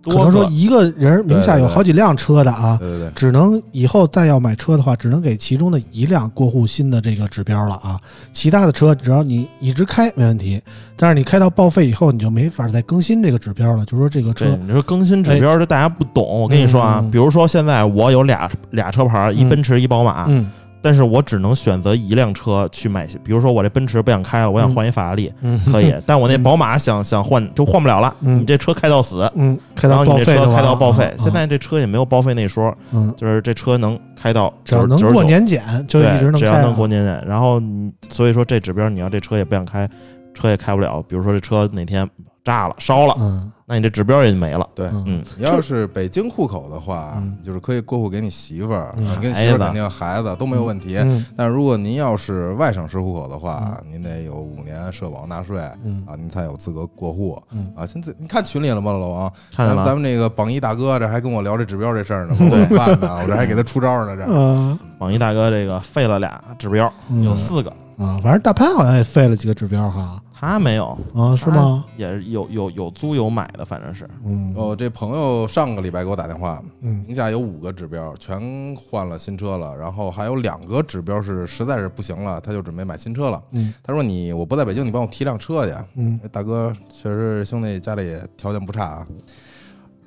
[0.03, 7.99] 可能说一个人名下有好几辆车的啊，对对对，只能以后再要买车的话，只能给其中的一辆过户新的这个指标了啊。
[8.33, 10.61] 其他的车只要你一直开没问题，
[10.97, 13.85] 但是你开到报废以后，你就没法再更新这个指标了。
[13.85, 16.41] 就说这个车，你说更新指标，这大家不懂。
[16.41, 20.49] 我跟你说啊比如说现在我有俩俩车牌，一嗯奔驰一宝马，嗯
[20.83, 23.07] 但是我只能选择一辆车去买。
[23.23, 25.95] 比如说我这奔驰不想开了，我想换一法拉利，嗯，可以。
[26.05, 31.13] 但我那宝马想 想换就换不了了，嗯你这车开到死，嗯，开然到后你这车报废开到报废啊。
[31.17, 36.61] 现在这车也没有报废那说，嗯，就是这车能开到只要能过年检就一直对，只要能开啊。
[36.63, 37.23] 能过年检。
[37.25, 39.89] 然后你所以说这指标，你要这车也不想开，
[40.33, 41.01] 车也开不了。
[41.07, 42.09] 比如说这车哪天
[42.43, 44.69] 炸了、烧了，嗯那你这指标也就没了。
[44.75, 45.03] 对嗯。
[45.07, 49.07] 嗯，你要是北京户口的话嗯，就是可以过户给你媳妇儿，嗯。
[49.07, 50.95] 啊跟媳妇儿肯定孩子都没有问题。
[50.97, 51.25] 嗯。
[51.35, 56.03] 但如果您要是外省市户口的话，您得有五年社保纳税嗯。
[56.05, 57.73] 啊，您才有资格过户嗯。
[57.75, 57.83] 啊。
[57.87, 59.33] 现在你看群里了吗，老王？
[59.55, 63.17] 看咱咱们这个榜一大哥这还跟我聊这指标这事儿呢，我怎么办呢？
[63.23, 64.23] 我这还给他出招呢，这。
[64.31, 64.77] 嗯。
[64.99, 67.23] 网易大哥这个废了俩指标，嗯。
[67.23, 71.85] 有四个，啊，反正大潘好像也废了几个指标哈他没有，啊，是吗？
[71.95, 74.05] 也是有有有租有买的，反正是。
[74.25, 83.41] 嗯我这朋友上个礼拜给我打电话，嗯名下有五个指标，全换了新车了，然后还有两个指标是实在是不行了，他就准备买新车了。
[83.51, 85.73] 嗯他说你我不在北京，你帮我提辆车去。
[85.95, 89.07] 嗯哎大哥确实兄弟家里条件不差啊，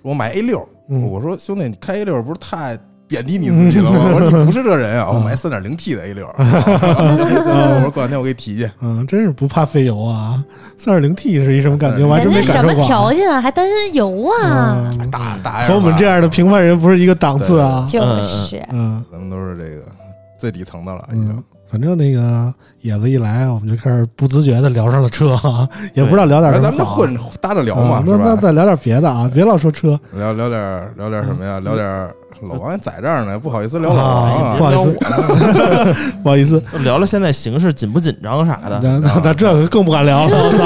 [0.02, 2.78] 说我买 A 六、嗯我说兄弟你开 A 六不是太
[3.08, 4.00] 贬低你自己了吗？
[4.14, 6.26] 我说你不是这人啊， 我买三点零 T 的 A 六。
[6.38, 8.70] 我说过两天我给你提去。
[8.80, 10.42] 嗯，真是不怕费油啊！
[10.76, 12.04] 三点零 T 是一什么感觉？
[12.04, 12.86] 我还真人家什么没感受过。
[12.86, 14.90] 条件啊，还担心油啊？
[14.98, 17.86] 嗯大大和我们这样的平凡人不是一个档次啊。
[17.88, 19.82] 就是，嗯咱们都是这个
[20.38, 21.42] 最底层的了，已经嗯。，
[21.76, 22.50] 反正那个
[22.80, 27.02] 野子一来，我们就开始不自觉的聊上了车啊，也不知道聊点哎什么好。
[27.02, 28.16] 咱们就混搭着聊嘛，啊那？
[28.16, 29.88] 那再聊点别的啊，别老说车。
[30.14, 31.60] 聊聊点聊点什么呀？
[31.60, 31.86] 聊点
[32.40, 34.64] 老王也在这儿呢，不好意思聊老王啊，啊不。
[34.64, 34.98] 好意思，
[36.22, 38.80] 不好意思， 聊聊现在形势紧不紧张啥的。
[38.82, 40.32] 那那那这个更不敢聊了。
[40.34, 40.64] 我操！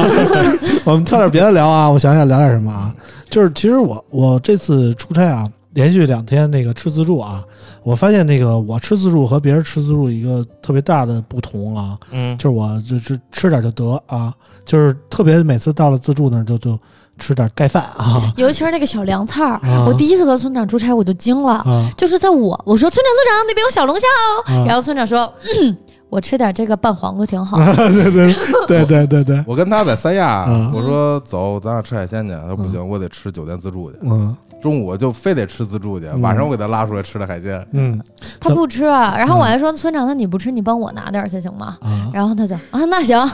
[0.92, 2.94] 我们挑点别的聊啊，我想想聊点什么啊？
[3.28, 7.42] 就是其实我我这次出差啊，连续两天那个吃自助啊，
[7.82, 16.78] 我发现那个我吃自助和别人吃自助一个特别大的不同啊，嗯，就是我就就吃点就得啊，就是特别每次到了自助那儿就就
[17.18, 21.54] 吃点盖饭啊 尤其是那个小凉菜儿，啊我第一次和村长出差我就惊了。
[21.54, 24.66] 啊就是在我我说村长村长那边有小龙虾哦，啊！
[24.66, 25.76] 然后村长说，嗯，
[26.08, 27.58] 我吃点这个拌黄瓜挺好。
[27.76, 28.34] 对对
[28.66, 32.32] 对对对对，我跟他在三亚嗯，我说走，咱俩吃海鲜去。
[32.32, 33.98] 他说不行，我得吃酒店自助去。
[34.02, 37.66] 嗯，中午就非得吃自助去，嗯晚上我给他拉出来吃的海鲜。
[37.72, 38.00] 嗯
[38.38, 41.76] 他不吃，啊然后嗯我还说村长，那你不吃，你帮我拿点儿去行吗？
[41.80, 43.30] 啊然后他就啊，那行，啊，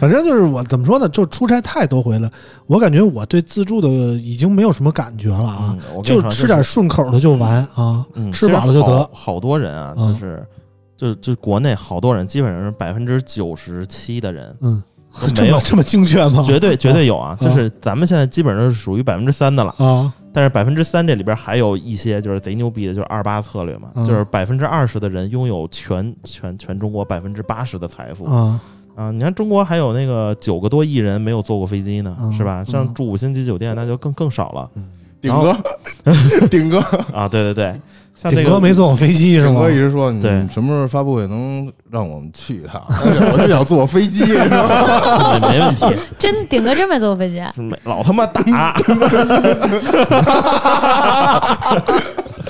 [0.00, 2.30] 反正就是我怎么说呢，就出差太多回了，
[2.66, 9.32] 我感觉我对自助的已经没有什么感觉了啊就吃点顺口的就完啊，嗯，吃饱了就得好。
[9.32, 10.46] 好多人啊，嗯就是
[10.96, 14.82] 就就国内好多人，基本上是百分之九十七的人嗯，
[15.34, 16.42] 都 没有这么，精确吗？
[16.46, 19.74] 绝对绝对有啊，嗯就是咱们现在基本上是属于百分之三的了。
[19.78, 28.60] 啊但是百分之三这里边还有一些就是贼牛逼的，就是二八策略嘛，嗯就是百分之二十的人拥有全全全中国百分之八十的财富啊
[28.94, 29.10] 啊！
[29.10, 32.62] 你看中国还有那个九个多亿人没有坐过飞机呢，嗯是吧？
[32.64, 34.70] 像嗯住五星级酒店那就更更少了
[35.20, 35.56] 顶哥，
[36.50, 36.78] 顶哥，
[37.14, 37.28] 啊！
[37.28, 37.80] 对对对，
[38.16, 39.70] 像这个顶哥没坐过飞机是吗顶哥？
[39.70, 42.80] 一直说你对什么时候发布会能让我们去 一趟？
[43.32, 45.38] 我就想坐飞机，是吧？
[45.40, 45.84] 没 没问题，
[46.18, 48.42] 真顶哥真没坐过飞机，是没老他妈打。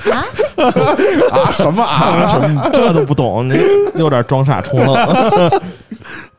[0.03, 2.27] 啊什么啊？
[2.39, 3.57] 什么这都不懂，你
[3.95, 4.93] 有点装傻充愣。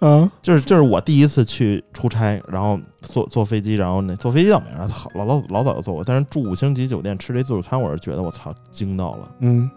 [0.09, 9.29] 啊就是就是我第一次去出差，然后坐坐飞机，然后那坐飞机倒没啥，操老老老早就坐过，但是住五星级酒店吃这自助餐，我是觉得我操惊到了。
[9.41, 9.71] 嗯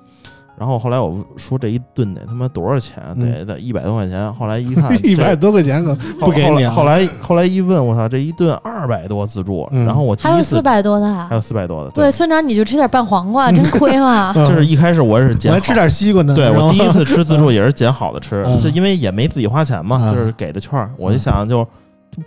[0.57, 3.03] 然后后来我说这一顿得他妈多少钱？
[3.15, 4.33] 嗯得得一百多块钱。
[4.33, 11.35] 后来一 看一百多块钱可不给你啊后来后来后来一问，我操，这一顿二百多自助，嗯然后我第一次还有四百多的啊还。
[11.35, 14.33] 有四百多的，对，村长你就吃点拌黄瓜，真亏嘛。
[14.35, 16.33] 嗯就是一开始我也是捡好我还吃点西瓜呢。
[16.33, 21.65] 对我第一次吃自助 也是捡好的吃嗯，就因为也没自己花钱嘛，嗯就是给的券儿，我就想就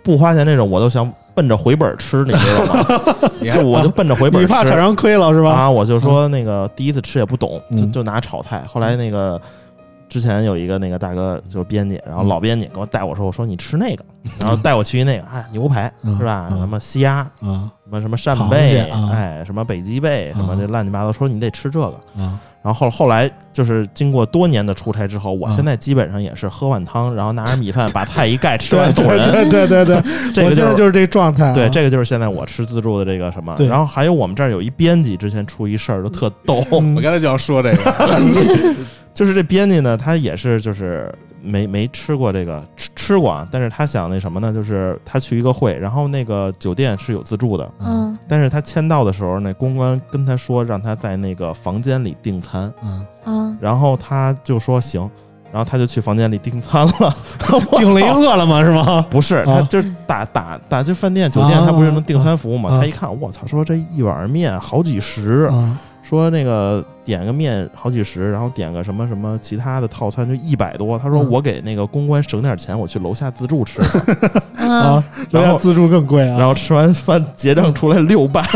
[0.03, 3.31] 不花钱那种，我都想奔着回本吃，你知道吗？
[3.39, 5.51] 你就我就奔着回本吃你怕厂商亏了是吧？
[5.51, 9.39] 啊，我就说那个第一次吃也不懂，就嗯就拿炒菜，后来那个。
[10.09, 14.03] 之前有一个那个大哥就是编辑，然后嗯老编辑给我带我说，我说你吃那个，
[14.41, 16.49] 然后带我去那个，哎，牛排嗯是吧？
[16.51, 18.77] 嗯什么虾，啊什么什么扇贝
[19.09, 21.95] 哎，什么北极贝，什么啊这乱七八糟，说你得吃这个。
[22.21, 29.49] 啊然后后后来就是经过多年的出差之后，我啊现在基本上也是喝碗汤，然后拿着米饭把菜一盖吃完走人。
[29.49, 30.01] 对对对对，
[30.31, 31.53] 这个就是我现在就是这状态啊。
[31.53, 33.55] 对，这个就是现在我吃自助的这个什么。
[33.55, 37.95] 对然后还有我们这儿有一编辑，之前出一事儿就特逗，嗯我刚才就要说这个，
[39.13, 52.71] 就是这编辑呢，他也是就是没没吃过这个吃吃过啊，但是他想那什么呢，就是他去一个会，然后那个酒店是有自助的，嗯但是他签到的时候，那公关跟他说让他在那个房间里订餐。
[52.83, 55.01] 嗯，嗯，然后他就说行，
[55.51, 57.15] 然后他就去房间里订餐了。
[57.77, 58.63] 订了一饿了吗？
[58.63, 59.05] 是吗？
[59.09, 62.69] 不是，啊他就是打打打，就饭店酒店，啊他不是能订餐服务吗？
[62.69, 65.77] 啊他一看，我操，说这一碗面好几十，啊
[66.11, 70.99] 说那个点个面好几十，然后点个什么什么其他的套餐就一百多。
[70.99, 73.79] 他说嗯我给那个公关省点钱，我去楼下自助吃。
[74.57, 76.37] 嗯啊，然后自助更贵啊。
[76.37, 78.41] 然后吃完饭结账出来六百，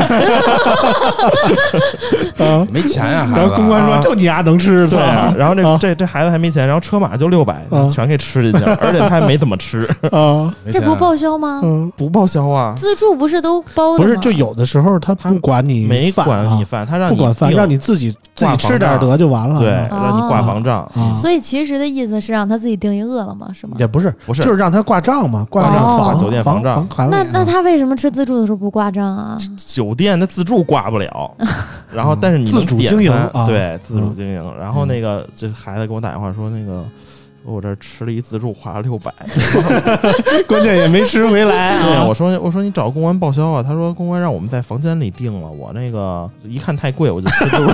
[2.37, 3.39] 啊，没钱呀，孩子。
[3.39, 11.61] 然后公关说啊就你丫能吃，对啊，然后这啊这这孩子还没钱，然后车马就六百啊，全给吃进去了，而且他还没怎么吃，啊， 这不报销吗？
[11.63, 12.75] 嗯，不报销啊。
[12.77, 14.03] 自助不是都包的？
[14.03, 19.59] 不是，就有的时候他不管你没管你饭，他让你不管饭，订让你自己自己吃点得就完了。
[19.59, 20.81] 对，啊让你挂房账。
[20.95, 23.75] 啊，所以其实的意思是让他自己定一饿了么，是吗？
[23.79, 27.09] 也不是，不是就是让他挂账嘛，挂挂账账房酒店房房账。
[27.09, 29.37] 那那他为什么吃自助的时候不挂账啊？
[29.57, 31.31] 酒店的自助挂不了，
[31.93, 34.53] 然后但是你自主经营啊对，自主嗯经营。
[34.59, 36.83] 然后那个这孩子给我打电话说，那个
[37.45, 39.13] 我这儿吃了一自助，花了六百。
[40.47, 42.13] 关键也没吃回来对，啊我。
[42.15, 47.65] 说我说你找公关报销啊，他说公关让我们在房间里订了，我那个一看太贵，我就吃自助。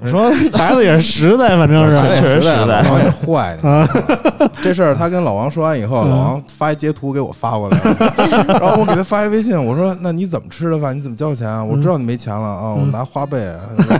[0.00, 3.58] 我说孩子也是实在，反正是确实也实实在老王也坏
[4.62, 7.78] 这事儿他跟老王说完以后，嗯老王发一截图给我发过来，
[8.46, 10.96] 然后我给他发一微信，我说：“那你怎么吃的饭？
[10.96, 11.62] 你怎么交钱啊？
[11.62, 13.98] 我知道你没钱了啊，我拿花呗。”花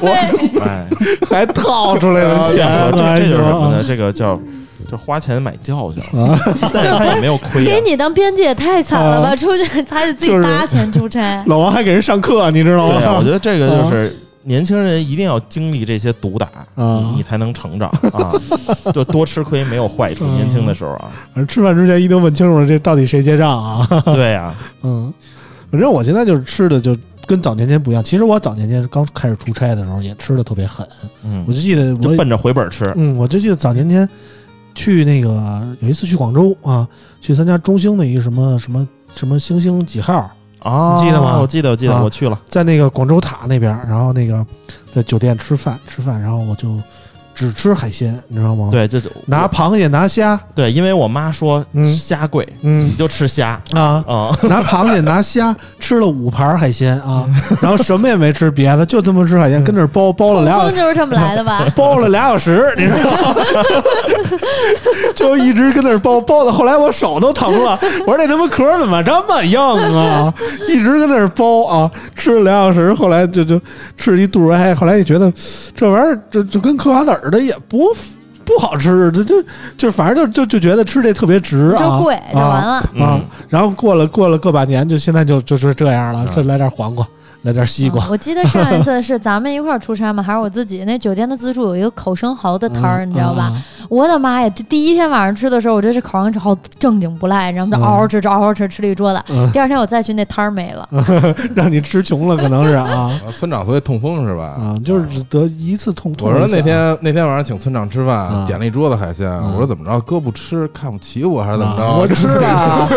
[0.00, 0.10] 费
[0.60, 0.84] 哎，
[1.28, 3.84] 还套出来的这这就是什么呢？
[3.86, 4.38] 这个叫
[4.90, 6.38] 就花钱买教训， 啊，
[6.72, 7.64] 但是他也没有亏啊。
[7.66, 9.28] 给你当编辑也太惨了吧！
[9.30, 11.42] 啊出去还得自己搭钱出差。
[11.46, 12.94] 老王还给人上课，你知道吗？
[12.98, 18.30] 对啊，我觉得这个就是年轻人一定要经历这些毒打，啊你你才能成长啊！
[18.92, 23.88] 就多吃亏没有坏处，嗯年轻的时候啊，反正吃饭之前一定问清楚，这到底谁结账啊？
[24.04, 24.52] 对呀，
[24.84, 25.12] 嗯，
[25.70, 26.94] 反正我现在就是吃的就
[27.26, 28.02] 跟早年间不一样。
[28.02, 30.86] 其实我早年间刚开始出差的时候也吃的特别狠，
[31.24, 31.44] 嗯。
[31.46, 34.08] 我，就记得我就奔着回本吃，嗯，我就记得早年间
[34.74, 36.86] 去那个有一次去广州啊，
[37.20, 41.38] 去参加中兴的一个什么什么什么星星几号，啊，你记得吗？
[41.40, 44.44] 我记得，我记得，啊我去了，在那个广州塔那边，然后那个
[44.92, 46.76] 在酒店吃饭吃饭，然后我就
[47.34, 54.38] 只吃海鲜，你知道吗？，对，这就拿螃蟹拿虾，对，因为我妈说嗯虾贵，嗯你就吃虾啊，啊。
[54.44, 57.24] 拿螃蟹拿虾吃了五盘海鲜啊，
[57.60, 61.66] 然后什么也没吃别的，就他妈吃海鲜，跟那儿包包了俩风就是这么来的吧？
[61.74, 63.34] 包了俩小时，你知道吗？
[65.14, 70.32] 就一直跟那儿包包到后来我手都疼了，我说这他妈壳怎么这么硬啊？
[70.68, 73.60] 一直跟那儿包啊，吃了俩小时，后来就就
[73.96, 75.32] 吃一肚子哎，后来就觉得
[75.74, 77.94] 这玩意儿就就跟嗑瓜子儿的也不
[78.44, 79.36] 不好吃，这就
[79.76, 82.74] 就反正就就就觉得吃这特别值啊，就贵就完了。
[82.76, 82.90] 啊。
[82.94, 87.06] 嗯然后过了过了个把年，就现在就就是这样了，再来点黄瓜，
[87.44, 90.84] 来点西瓜嗯，我记得上一次是咱们一块儿出差嘛， 还是我自己？
[90.84, 93.44] 那酒店的自助有一个烤生蚝的摊儿，嗯你知道吧？
[93.44, 93.52] 啊
[93.90, 94.48] 我的妈呀！
[94.48, 99.22] 就第一天晚上吃的时候，我觉得这烤生蚝正经不赖，然后就嗷嗷吃，嗷嗷吃，吃了一桌子。
[99.28, 100.88] 嗯第二天我再去，那摊儿没了。
[101.54, 104.44] 让你吃穷了，可能是啊啊 村长所以痛风是吧？
[104.58, 106.48] 啊，就是只得一次痛痛我说。
[106.48, 111.84] 那天那天晚上请村长吃饭，啊点了一桌子海鲜，嗯我说怎么着，哥不吃看不起我还是怎么着？
[111.84, 112.88] 啊我吃了，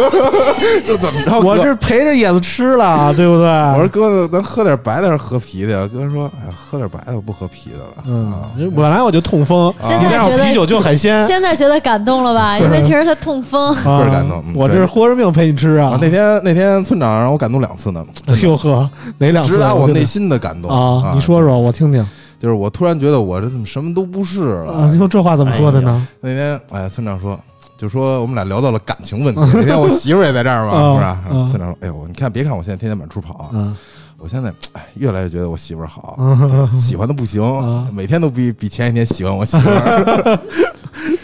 [0.87, 1.39] 这怎么着？
[1.45, 3.45] 我这陪着野子吃了，对不对？
[3.45, 5.89] 我说哥，咱喝点白的还是喝啤的呀？
[5.91, 8.03] 哥说，哎，喝点白的，我不喝啤的了。
[8.05, 12.57] 嗯啊，本来我就痛风，现在觉得啤酒就海鲜，现在觉得感动了吧？
[12.59, 13.73] 因为其实他痛风。
[13.75, 15.99] 倍倍儿感动嗯我这是豁着命陪你吃啊啊！！
[16.01, 21.11] 那天那天村长让我感动两次呢，哎呦呵，哪两次直达我内心的感动啊！
[21.15, 22.05] 你说说，我听听
[22.39, 24.71] 就是我突然觉得我这怎么什么都不是了。
[24.73, 24.89] 啊！
[24.91, 26.07] 你说这话怎么说的呢？
[26.21, 27.39] 那天哎，村长说，
[27.77, 29.41] 就说我们俩聊到了感情问题。
[29.55, 30.71] 那天我媳妇儿也在这儿嘛，
[31.01, 33.75] 啊是村长说，哎呦，你看，别看我现在天天满处跑啊，嗯
[34.19, 40.39] 我现在哎越来越觉得我媳妇儿好，嗯， 喜欢的不行啊，每天都比比前一天喜欢我媳妇儿。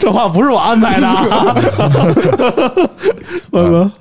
[0.04, 1.06] 这话不是我安排的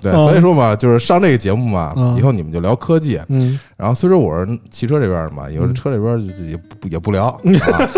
[0.01, 3.19] 对，啊所以说嘛，就是上这个节目嘛嗯，以后你们就聊科技。
[3.29, 7.27] 嗯，然后虽说我是汽车这边的嘛，有的车这边就也不 也不聊。
[7.27, 7.37] 啊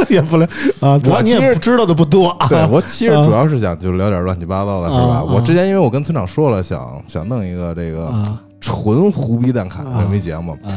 [0.10, 0.48] 也不聊
[0.82, 2.48] 啊，主要你我其实知道的不多啊。
[2.48, 5.16] 对我其实主要是想就聊点乱七八糟的，是吧？
[5.16, 10.52] 啊我之前因为我跟村长说了，想想弄一个这个啊纯胡逼蛋侃这么一节目。
[10.64, 10.70] 啊，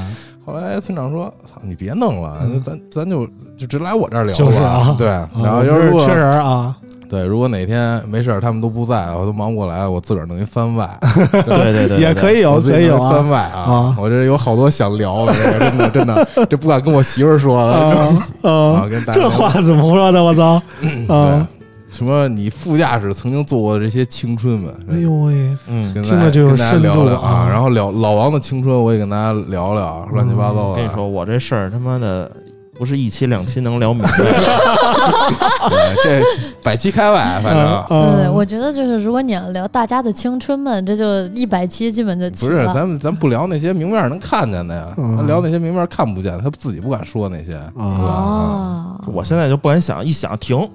[0.47, 3.26] 后来村长说：“操，你别弄了，咱咱就
[3.57, 6.76] 就直来我这儿聊就是啊吧。”对，啊然后我要是缺人啊，
[7.09, 10.86] 对，如果哪天没事儿，他们都不在，我都忙不过来，我自个儿弄一番外，
[11.32, 13.96] 对对对，也可以有，可以有番啊外啊啊。
[13.98, 17.72] 我这有好多想聊的，这 个真的真的，这不敢跟我媳妇儿说了。
[17.72, 18.86] 啊啊啊！
[18.90, 20.22] 跟大家这话怎么说的？
[20.22, 20.61] 我操！
[20.80, 21.48] 对啊，，
[21.90, 30.62] 什么你副驾驶曾经做过的这些青春们，哎呦喂，嗯，听着就有跟大家深度聊聊啊然后聊老王的青春，我也跟大家聊聊乱七八糟的。
[30.62, 32.30] 我跟你说，我这事儿他妈的
[32.79, 34.24] 不是一期两期能聊明白的。
[35.68, 36.22] 对，这
[36.62, 42.64] 百期开外，反正啊对，我觉得就是如果你要聊大家的青春们，这就一百期基本就不是。
[42.72, 47.55] 咱们咱不聊那些明面能看见的呀，嗯咱聊那些明面看不见，他自己不敢说那些。
[47.55, 50.68] 啊哦，我现在就不敢想，一想停，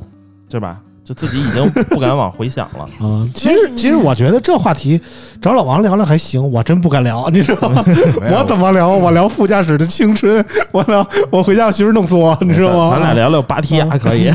[0.50, 0.82] 对吧？
[1.04, 2.84] 就自己已经不敢往回想了。
[3.06, 3.28] 啊！
[3.36, 5.00] 其实其实我觉得这话题
[5.42, 7.84] 找老王聊聊还行，我真不敢聊，你知道吗？
[8.32, 8.88] 我怎么聊？
[8.90, 12.92] 我聊副驾驶的青春，我聊我回家我媳妇弄死我，你知道吗？
[12.98, 14.30] 咱俩聊聊拔提雅可以。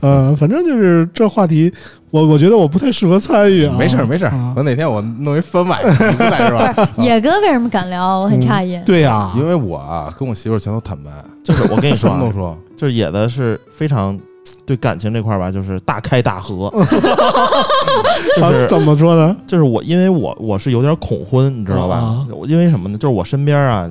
[0.00, 1.72] 嗯， 反正就是这话题，
[2.10, 3.74] 我我觉得我不太适合参与啊。
[3.76, 6.88] 没事儿没事儿啊，等哪天我弄一番外，你不在是吧？
[6.98, 8.20] 野哥为什么敢聊？
[8.20, 8.78] 我很诧异。
[8.84, 11.10] 对呀，因为我啊跟我媳妇全都坦白，
[11.42, 12.56] 就是我跟你说。
[12.76, 14.18] 就是野的是非常
[14.64, 16.72] 对感情这块儿吧，就是大开大合。
[18.36, 19.36] 就是啊怎么说呢？
[19.46, 22.96] 就是我，因为我我是有点恐婚，你知道吧因为什么呢？
[22.98, 23.90] 就是我身边啊，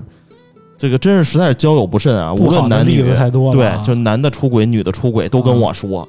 [0.77, 6.07] 这个真是实在是交友不慎啊，无论男女例子，太多了对啊，，就男的出轨，女的出轨，都跟我说，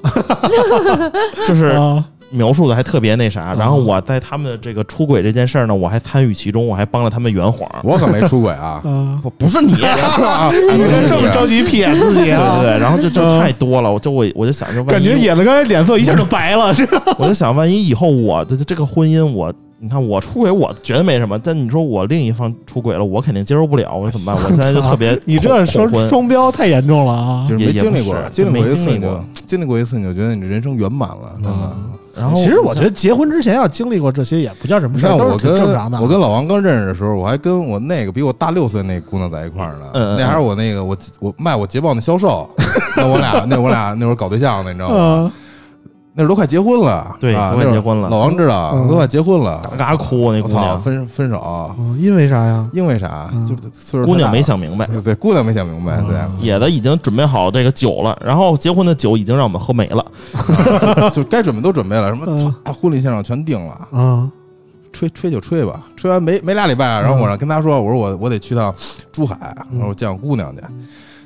[1.47, 3.43] 就是啊描述的还特别那啥。
[3.43, 7.68] 啊然后我在他们的这个出轨这件事儿呢，我还参与其中，我还帮了他们圆谎。
[7.85, 9.20] 我可没出轨啊，啊！
[9.22, 12.59] 不不是你，啊你这这么着急撇自己对啊？
[12.61, 17.03] 对对，然后就就嗯太多了，我就我我就想着，万感觉一野子刚才脸色一下就白了，是吧？
[17.18, 24.37] 我就想，万一以后我的这个婚姻，我你看我出轨，我觉得没什么，但你说我另一方出轨了，我肯定接受不了，我说怎么办？
[24.45, 27.47] 我现在就特别你这双双标太严重了啊！
[27.49, 31.51] 就是没经历过，经历过一次你就经历过经历过一次，你就觉得你这人生圆满了，真的。
[31.76, 36.01] 嗯然后其实我觉得结婚之前要经历过这些也不叫什么事儿，都是挺正常的。
[36.01, 40.17] 我跟老王刚认识的时候，我还跟我那个比我大六岁那姑娘在一块儿呢。
[40.19, 42.49] 那还是我那个我我卖我捷豹那销售，
[42.97, 44.95] 那我俩那我俩那会儿搞对象呢，你知道吗？
[44.97, 45.33] 嗯
[46.15, 52.69] 那时候都快结婚了，对都快结婚了老王知道，嗯都快结婚了，嘎嘎哭那我操，姑娘，分分手，嗯因为啥呀？
[52.73, 53.31] 因为啥？
[53.33, 60.05] 嗯就是岁数姑娘没想明白，对对，姑娘没想明白，对，野的已经准备好这个酒了，然后结婚的酒已经让我们喝没了。
[61.15, 64.31] 就该准备都准备了，什么嗯婚礼现场全定了，啊
[64.93, 68.75] 吹吹就吹吧，吹完没没俩礼拜，然后我让跟他说，我说我我得去趟
[69.11, 70.61] 珠海，嗯我说我见我姑娘去，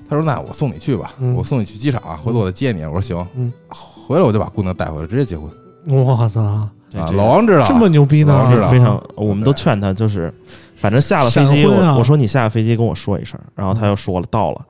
[0.09, 2.85] 他说那我送你去吧，嗯我送你去机场，回头我再接你。
[2.85, 5.51] 我说行，嗯回来我就把姑娘带回来，直接结婚
[5.87, 6.71] 我操，啊！
[6.91, 8.61] 这这老王知道，这么牛逼呢老王知？
[8.61, 10.33] 道非常，我们都劝他，就是
[10.77, 14.61] 反正下了飞机，闪婚啊我我说你下了飞机跟我说一声，然后他又说了到了。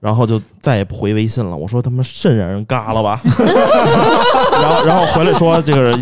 [0.00, 1.56] 然后就再也不回微信了。
[1.56, 3.20] 我说他妈肾让人嘎了吧，
[4.68, 5.98] 然后然后回来说这个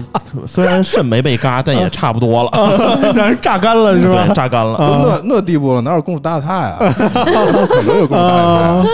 [0.47, 4.35] 虽然肾没被嘎，但也差不多了，让人榨干了是吧对，？
[4.35, 4.77] 榨干了。
[4.79, 6.77] 那那地步了，哪有功夫搭他呀？
[6.79, 8.89] 不可能有功夫搭啊他。，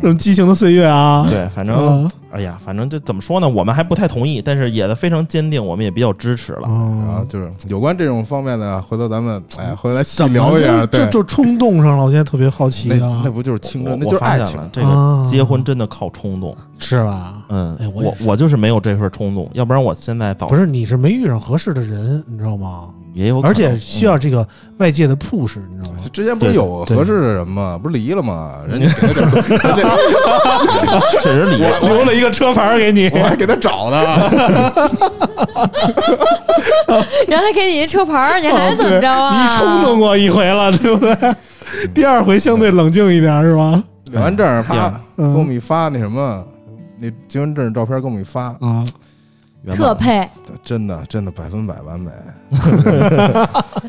[0.00, 1.26] 这种激情的岁月啊！
[1.28, 3.48] 对，反正啊哎呀，反正这怎么说呢？
[3.48, 6.60] 我们还不太同意，但是也非常坚定，我们也比较支持了。
[6.64, 10.84] 然后啊，就是有关这种方面的，回头咱们哎，回来细聊一下。
[10.86, 12.04] 对就，就冲动上了？
[12.04, 14.60] 我现在特别好奇那啊那，不就是青我春，那就是爱情。
[14.70, 16.54] 这啊个结婚真的靠冲动。
[16.78, 17.32] 是吧？
[17.48, 22.88] 嗯哎，我我我就是没有这份冲动，要不然我现在早不是，你是没遇上合适的人，你知道吗？
[23.14, 24.46] 也有可能，而且需要嗯这个
[24.76, 25.98] 外界的 push，你知道吗？
[26.12, 27.76] 之前不是有合适的人吗？
[27.82, 28.58] 不是离了吗？
[28.68, 28.88] 人家
[31.20, 31.80] 确实离了。
[31.80, 34.04] 留了一个车牌给你我还给他找呢。
[37.28, 39.30] 原来给你一车牌，你还哦怎么着啊？
[39.32, 41.16] 对你冲动过一回了，对不对？
[41.94, 43.82] 第二回相对冷静一点，是吧？
[44.04, 46.44] 领完证，啪，给我嗯们一发那什么，
[46.98, 48.84] 那结婚证照片给我们一发，啊，
[49.74, 50.28] 特配，
[50.64, 52.10] 真的真的百分百完美，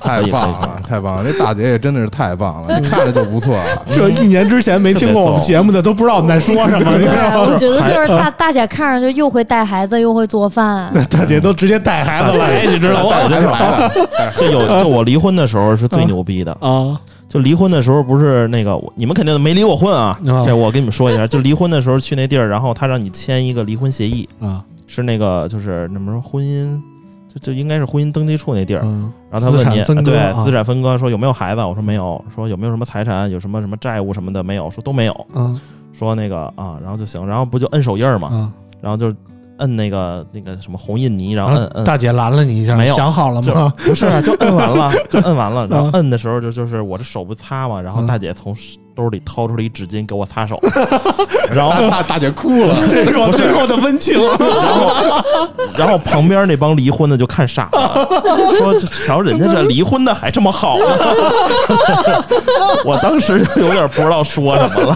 [0.02, 1.24] 太棒了，太棒了！
[1.26, 3.58] 那大姐也真的是太棒了，你看着就不错。
[3.92, 7.48] 这一年之前没听过我们节目的都不知道我们在说什么，你知对，道吗？
[7.52, 13.16] 我觉得就是大大姐看上去又会带孩子，又会做饭， 大姐都直接带孩子来，你知道吗？
[13.16, 13.92] 孩子来了，
[14.38, 20.18] 就有就我离婚的时候是最牛逼的，啊，就离婚的时候不是那个你们肯定没离过婚啊。
[20.28, 26.82] 啊，这我跟你们说一下，就离婚的时候去那地儿，然后他让你签一个离婚协议，啊，是那个就是那么说婚姻。
[27.32, 31.62] 就就应该是婚姻登记处那地儿，嗯，然后他问你对啊资产分割，说有没有孩子？
[31.62, 32.20] 我说没有。
[32.34, 33.30] 说有没有什么财产？
[33.30, 34.68] 有什么什么债务什么的没有？
[34.72, 35.28] 说都没有。
[35.36, 35.62] 嗯
[35.94, 39.16] 说那个啊，然后就行，然后不就摁手印儿嘛，嗯，然后就
[39.58, 43.72] 摁那个那个什么红印泥，然后摁摁，后大姐拦了你一下，没有想好了吗？
[43.78, 48.56] 不是啊，就摁完了，就摁完了， 然后啊摁的时候就就是我这手不擦嘛，然后嗯大姐从
[49.00, 50.60] 兜里掏出了一纸巾给我擦手，
[51.50, 52.76] 然后大大姐哭了。
[52.92, 54.20] 这是我最后的温情。
[54.20, 54.92] 然后
[55.78, 58.08] 然后旁边那帮离婚的就看傻了，
[58.58, 60.86] 说瞧人家这离婚的还这么好呢，
[62.84, 64.96] 我当时就有点不知道说什么了。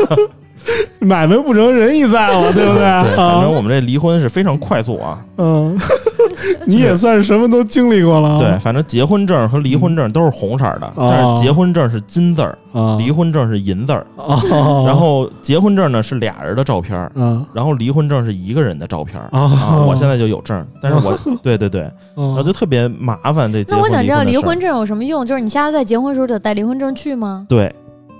[1.03, 2.79] 买卖不成仁义在嘛，对不对？
[2.79, 5.19] 对，反啊正，我们这离婚是非常快速啊。
[5.37, 5.77] 嗯，
[6.65, 8.39] 你也算是什么都经历过了。
[8.39, 14.05] 对，反正结婚证和离婚证都是红色的，哦但是结婚证是金字儿，啊，离婚证是银字儿。
[14.15, 21.91] 哦， 然后结婚证呢是俩人的照片儿，嗯然后离婚证是一个人的照片啊，我现在就有证，但是我 对对对，然
[22.33, 25.25] 后嗯就特别麻烦这结婚那我想知道离婚证有什么用？
[25.25, 27.45] 就是你下次在结婚的时候得带离婚证去吗？
[27.49, 27.73] 对，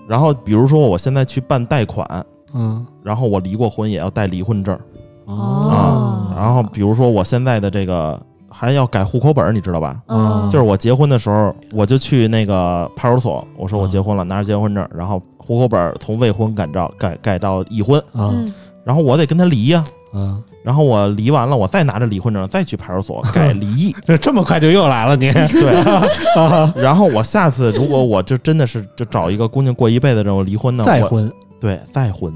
[0.08, 2.06] 然后比如说我现在去办贷款，
[2.54, 2.86] 嗯。
[3.04, 4.78] 然后我离过婚也要带离婚证
[5.26, 6.34] 哦。
[6.34, 10.02] 啊，然后比如说我现在的这个还要改户口本儿，你知道吧？
[10.08, 10.50] 嗯。
[10.50, 19.84] 就是我结婚的时候，我就去那个派出所，我说我啊结婚了，拿着结婚证，然后户口本儿从未婚改到改改到已婚，啊嗯，然后我得跟他离呀、
[20.14, 23.66] 嗯，然后我离完了，我再拿着离婚证再去派出所 改离。
[23.66, 25.32] 异，这这么快就又来了你。
[25.32, 25.82] 对。
[26.38, 26.72] 啊？
[26.76, 31.32] 然后我下次如果我就真的是就找一个姑娘过一辈子这种离婚呢，再婚。
[31.60, 32.34] 对再婚，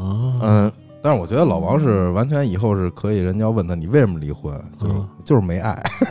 [0.00, 0.40] 啊？
[0.42, 0.72] 嗯，
[1.02, 5.80] 但是我觉得老王是完全以后是可以，人家要问他你为什么离婚，就是嗯就是没爱，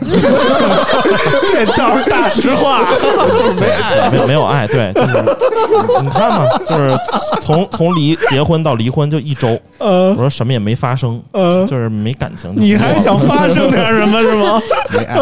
[1.52, 2.88] 这倒是大实话。
[3.30, 4.10] 就是没爱。
[4.10, 6.96] 没有没有爱，对，就是你你看嘛，就是
[7.42, 12.52] 从从离结婚到离婚就一周，我呃说什么也没发生，呃，就是没感情。
[12.56, 14.60] 你还想发生点什么是吗？
[14.92, 15.16] 没爱，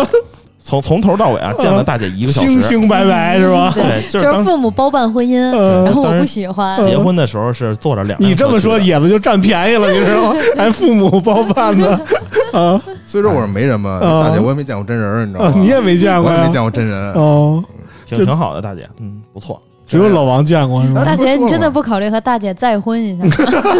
[0.60, 2.68] 从从头到尾啊，见了大姐一个小清时。
[2.68, 3.72] 清清白白是吧？
[3.74, 6.82] 对，就就是父母包办婚姻，呃然后我不喜欢。
[6.82, 10.40] 结婚的时候是坐着两辆你这么说，野子就占便宜了，你知道吗？
[10.56, 11.98] 还父母包办的
[12.52, 16.50] 啊虽说我是媒人嘛，啊大姐我也没见过真人，你知道吗？，啊你也没见过我也没？
[16.52, 17.12] 见过真人。
[17.14, 17.62] 哦，
[18.04, 19.60] 挺挺好的，大姐，嗯，不错。
[19.88, 21.02] 只有老王见过是吗？
[21.04, 23.24] 大姐，你真的不不考虑和大姐再婚一下？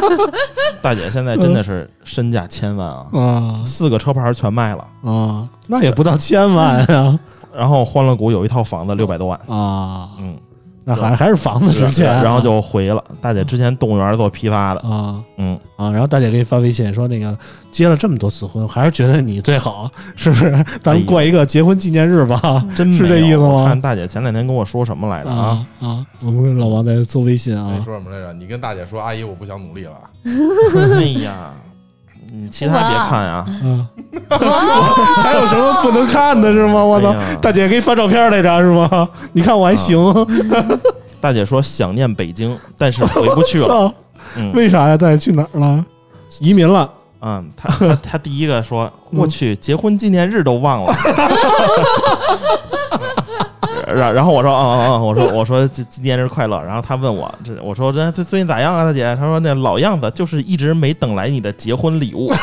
[0.81, 7.19] 大姐现在真的是身价千万啊，啊 四个车牌全卖了，啊，那也不到千万呀
[7.55, 10.37] 然后欢乐谷有一套房子六百多万，啊，嗯，
[10.89, 13.05] 那还还是房子值钱啊，然后就回了。
[13.21, 17.37] 大姐之前动物园做批发的，啊嗯，啊，然后大姐给你发微信说那个
[17.71, 20.65] 结了这么多次婚，还是觉得你最好，是不是？
[20.83, 22.67] 咱们过一个结婚纪念日吧。
[22.75, 25.67] 真是这意思吗我看大姐前两天跟我说什么来着啊？
[25.79, 26.07] 啊啊！
[26.25, 28.33] 我们老王在做微信啊你，说什么来着？
[28.33, 29.93] 你跟大姐说，阿姨，我不想努力了。
[30.97, 31.51] 哎呀，
[32.31, 33.87] 你其他别看啊，嗯，
[35.23, 36.83] 还有什么不能看的是吗？
[36.85, 37.37] 我操哎！
[37.41, 39.09] 大姐给你发照片来着是吗？
[39.33, 39.99] 你看我还行，
[41.21, 43.93] 大姐说想念北京，但是回不去了。
[44.37, 44.97] 嗯为啥呀？
[44.97, 45.85] 大姐去哪儿了？
[46.41, 46.89] 移民了。
[47.21, 50.93] 嗯，他他他第一个说，我去，结婚纪念日都忘了。
[53.95, 56.63] 然然后我说，嗯嗯嗯，我说我说纪纪念日快乐。
[56.63, 59.15] 然后他问我，这我说这最最近咋样啊，大姐？
[59.17, 62.33] 他说那老样子，就是一直没等来你的结婚礼物。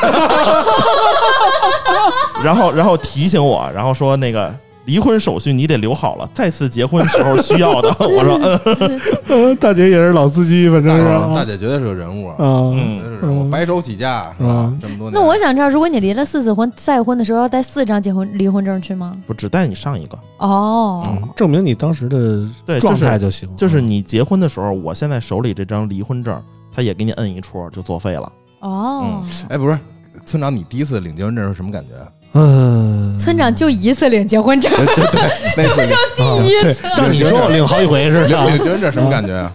[2.44, 4.54] 然后然后提醒我，然后说那个
[4.86, 7.88] 离婚手续你得留好了，再次结婚时候需要的。
[8.00, 14.78] 我说嗯嗯， 大姐也是老司机，反正是大啊姐绝对是个人物啊，啊，嗯绝对是人物，嗯白手起家是吧嗯？
[14.80, 19.16] 这么多年，那我想知道，如果你离了四次婚，再婚的时候要带四张结婚离婚证去吗？
[19.26, 23.48] 不只带你上一个，哦，嗯证明你当时的对，状态就行。
[23.56, 26.40] 就是你结婚的时候，我现在手里这张离婚证，
[26.74, 28.30] 他也给你摁一戳，就作废了。
[28.60, 29.78] 哦，哎，不是，
[30.24, 31.92] 村长，你第一次领结婚证是什么感觉？
[32.36, 35.22] 嗯，村长就一次领结婚证，就对，
[35.56, 38.44] 那次领第一次让你说我领好几回是吧？
[38.46, 39.52] 领结婚证什么感觉啊？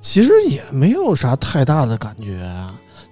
[0.00, 2.44] 其实也没有啥太大的感觉。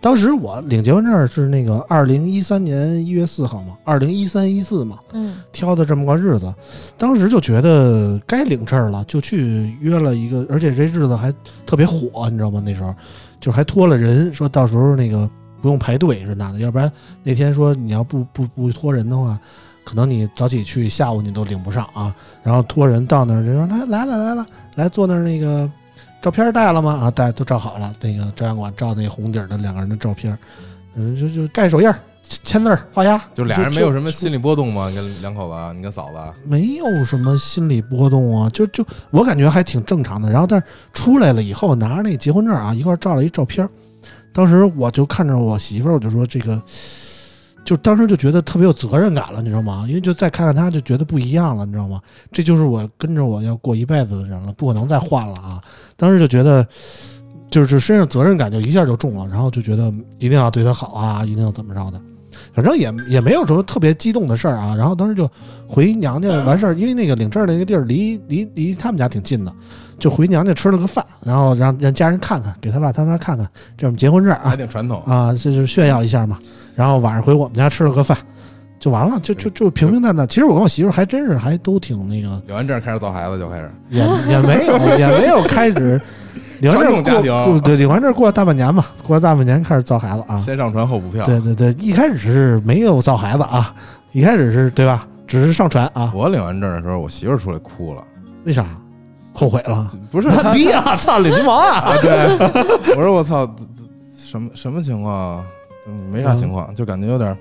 [0.00, 6.52] 当时我领结婚证是那个二零一三年一月四号嘛，二零一三一四嘛，嗯挑的这么个日子，
[6.98, 11.32] 当时就觉得该领证了，就去约了一个，而且这日子还
[11.64, 12.60] 特别火，你知道吗？
[12.66, 12.92] 那时候
[13.40, 15.30] 就还托了人，说到时候那个
[15.62, 16.90] 不用排队是哪的，要不然
[17.22, 19.38] 那天说你要不不不托人的话，
[19.84, 22.14] 可能你早起去，下午你都领不上啊。
[22.42, 25.70] 然后托人到那儿，人说来来了来了，来坐那儿那个
[26.20, 26.98] 照片带了吗？
[27.02, 30.36] 啊，带都照好了，那个照相馆照那红底儿的两个人的照片，
[30.96, 34.90] 嗯，就就盖手印儿、签字、画押，就俩人没有什么心理波动吗？
[34.90, 40.28] 跟两口子，你跟嫂子，没有什么心理波动啊，就就我感觉还挺正常的。
[40.28, 43.68] 然后但是出来了以后，拿着那结婚证啊，一块照了一照片。
[44.32, 46.60] 当时我就看着我媳妇儿，我就说这个，
[47.64, 49.84] 就当时就觉得特别有责任感了，你知道吗？
[49.86, 52.00] 因为就再看看她，就觉得不一样了，你知道吗？
[52.32, 55.62] 这就是我跟着我要过一辈子的人了，不可能再换了啊！
[55.96, 56.66] 当时就觉得，
[57.50, 62.00] 就是身上责任感就一下就重了，然后就觉得一定要对她好啊，一定要怎么着的。
[62.54, 65.30] 反正也也没有什么特别激动的事儿啊，然后当时就
[65.66, 69.54] 回娘家完事儿，因为那个领证的那个地儿离离离他们家挺近的，
[70.02, 73.46] 就回娘家吃了个饭，然后让让家人看看，给他爸他妈看看，
[73.76, 75.00] 这是我们结婚证啊还挺传统。
[75.06, 76.36] 啊，这就是炫耀一下嘛。
[76.74, 78.18] 然后晚上回我们家吃了个饭，
[78.80, 80.26] 就完了，就就就平平淡淡。
[80.26, 86.00] 其实我跟我媳妇还真是还都挺那个，领完证开始造孩子就开始，也也没有也没有开始
[86.58, 90.36] 领完证过家庭对领完证过了大半年吧，过了大半年开始造孩子啊。
[90.36, 91.24] 先上船后补票。
[91.24, 93.72] 对对对，一开始是没有造孩子啊，
[94.10, 95.06] 一开始是对吧？
[95.28, 98.04] 只是上船啊，我领完证的时候，我媳妇出来哭了，
[98.44, 98.66] 为啥？
[99.32, 99.90] 后悔了？
[100.10, 100.96] 不是他逼啊！
[100.96, 101.78] 操，领流氓啊！
[101.90, 102.36] 啊，对，
[102.96, 103.48] 我说我操，
[104.16, 105.44] 什么什么情况
[106.10, 107.36] 没啥情况，就感觉有点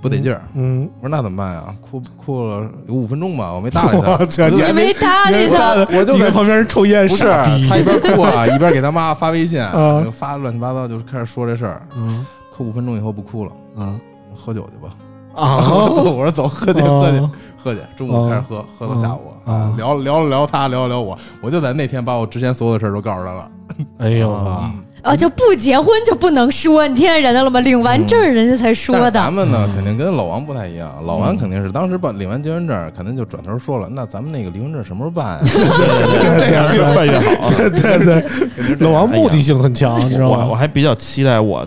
[0.00, 0.42] 不得劲儿。
[0.54, 1.74] 嗯，我说那怎么办呀？
[1.80, 4.18] 哭哭了有五分钟吧，我没搭理他。
[4.48, 11.82] 你没搭理他，我就在旁边抽烟，不是他一边哭啊，一边给他妈发微信，啊就发乱七八糟，就开始说这事儿。
[11.96, 14.00] 嗯哭五分钟以后不哭了，嗯
[14.34, 14.92] 喝酒去吧。
[15.36, 17.30] 啊我说走，喝酒喝去啊
[17.62, 17.80] 喝去。
[17.96, 23.50] 中午开始喝，喝到下午啊啊，聊聊了聊他，聊了聊我，我就在那天把我之前所有的事儿都告诉他了。
[23.98, 24.72] 哎呦嗯啊！
[25.04, 27.60] 哦，就不结婚就不能说，你听见人家了吗？
[27.60, 29.32] 领完证人家才说但是咱。
[29.32, 30.92] 们呢，嗯肯定跟老王不太一样。
[31.04, 35.40] 老王肯定是当时办领完结婚证，肯定就转头说了：“那咱们那个离婚证什么时候办呀？”
[36.38, 37.48] 这样越办越好。
[37.70, 40.54] 对对，老王目的性很强，你知道吗我？
[40.54, 41.64] 还比较期待我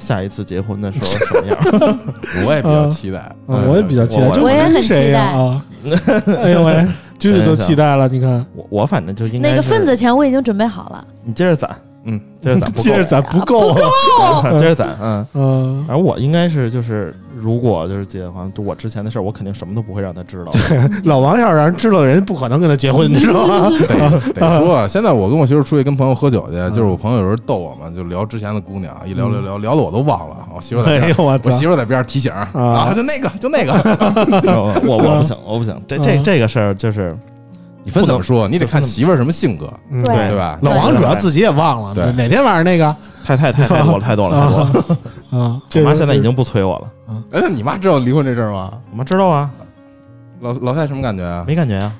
[0.00, 1.98] 下一次结婚的时候什么样。
[2.44, 5.64] 我也比较期待，嗯，我也比较期待，我我也很期待呀啊！
[6.42, 6.84] 哎呦喂，
[7.18, 11.06] 君 君都期待了，你看，我我反正就应该那个份子钱我已经准备好了。
[11.22, 11.70] 你接着攒，
[12.04, 13.70] 嗯，接着攒，不够接着攒不够
[14.22, 15.26] 啊，接着攒，嗯。
[15.34, 20.50] 嗯，反正我应该是就是，如果就是结婚，就我之前的事儿，我肯定什么都不会让他知道。
[21.04, 23.70] 老王要是让人知道，人不可能跟他结婚，你知道吗？
[23.78, 30.36] 得得说啊， 现在我跟我媳妇出去跟朋友喝酒去，就是我朋友有时候逗我嘛，就聊之前的姑娘，一聊聊聊聊的我都忘了。
[30.54, 31.66] 我媳妇在 我我媳！
[31.66, 33.72] 妇在边上提醒啊，就那个就那个，
[34.56, 35.78] 我我我不行，我不行。
[35.86, 37.16] 这这这个事儿就是
[37.82, 38.46] 你分怎么说？
[38.48, 40.58] 你得看媳妇儿什么性格，嗯对对吧？
[40.62, 44.98] 老王主要自己也忘了，对哪天晚上那个太太太太多了，太多了，太多了。
[45.40, 46.90] 啊，我妈现在已经不催我了，
[47.32, 48.72] 哎，那你妈知道离婚这事儿吗？
[48.90, 49.50] 我妈知道啊，
[50.40, 51.44] 老老太什么感觉啊？
[51.46, 51.92] 没感觉啊。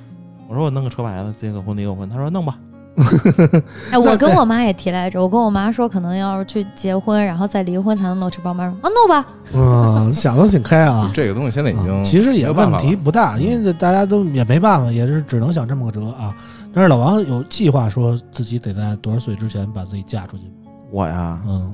[0.48, 2.56] 我说我弄个车牌子，结个婚离个婚，她说弄吧。
[3.90, 8.52] 哎，我跟我妈也提来着，我跟我妈说，可能要是去结婚，然后再离婚才能弄吃包。
[8.52, 9.26] 妈说啊，弄吧。
[9.54, 11.10] 嗯，想的挺开啊。
[11.14, 16.34] 这个东西现在已经啊其实也问题不大，因为大家都也没办法，也是只能想这么个辙啊。
[16.72, 20.44] 但是老王有计划说自己得在多少岁之前把自己嫁出去？
[20.90, 21.72] 我呀，嗯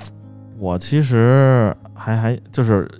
[0.58, 2.90] 我其实还还就是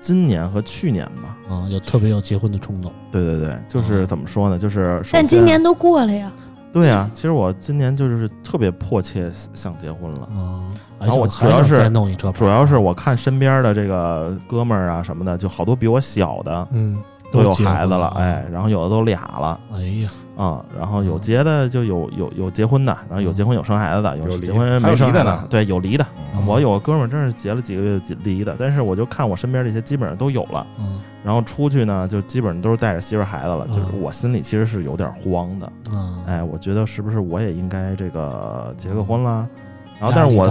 [0.00, 1.36] 今年和去年吧。
[1.48, 2.90] 啊，有特别有结婚的冲动。
[3.10, 4.58] 对对对，就是怎么说呢？
[4.58, 6.32] 就是但今年都过了呀。
[6.76, 10.28] 对啊，其实我今年就是特别迫切想结婚了。
[10.30, 10.70] 嗯，
[11.00, 26.06] 然后我主要是再弄一车，主要是我看身边的这个哥们儿啊什么的，就好多比我小的嗯都有孩子了，哎，，然后有的都俩了哎呀，啊、然后有结的就有有有结婚的，然后有结婚有生孩子的，有结婚没生孩子离的对，有离的。
[26.34, 39.48] 嗯我有个哥们儿真是结了几个月就离的，但是我就看我身边这些基本上都有了，嗯然后出去呢就基本上都是带着媳妇孩子了，就是嗯我心里其实是有点慌的，嗯，哎，我觉得是不是我也应该这个结个婚了？
[39.98, 40.46] 然后但是我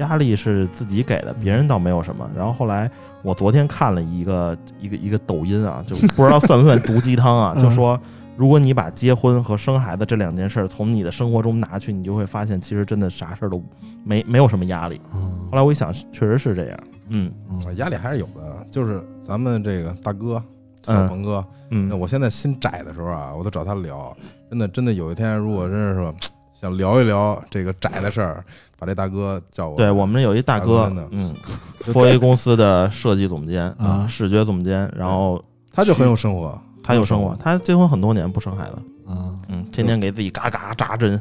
[0.00, 2.28] 压力是自己给的，别人倒没有什么。
[2.36, 2.90] 然后后来
[3.22, 7.98] 我昨天看了一个一个一个抖音啊，就不知道算不算毒鸡汤啊， 嗯就说
[8.36, 13.62] 如果你把结婚和生孩子这两件事儿从你的生活中拿去，你就会发现其实真的啥事儿都
[14.02, 15.00] 没没有什么压力。
[15.14, 16.78] 嗯后来我一想，确实是这样。
[17.08, 18.66] 嗯嗯压力还是有的。
[18.70, 20.42] 就是咱们这个大哥
[20.84, 24.16] 小鹏哥，那嗯，我现在心窄的时候啊，我都找他聊。
[24.48, 26.14] 真的，真的有一天，如果真是说
[26.58, 28.44] 想聊一聊这个窄的事儿，
[28.80, 29.84] 把这大哥叫过来。
[29.84, 31.32] 对我们有一大哥嗯
[31.84, 34.06] f A 公司的设计总监啊。
[34.08, 35.40] 视觉总监，然后
[35.70, 38.76] 他就很有生活，他有生活，他结婚很多年不生孩子，
[39.10, 41.20] 嗯嗯，天天给自己嘎嘎扎针。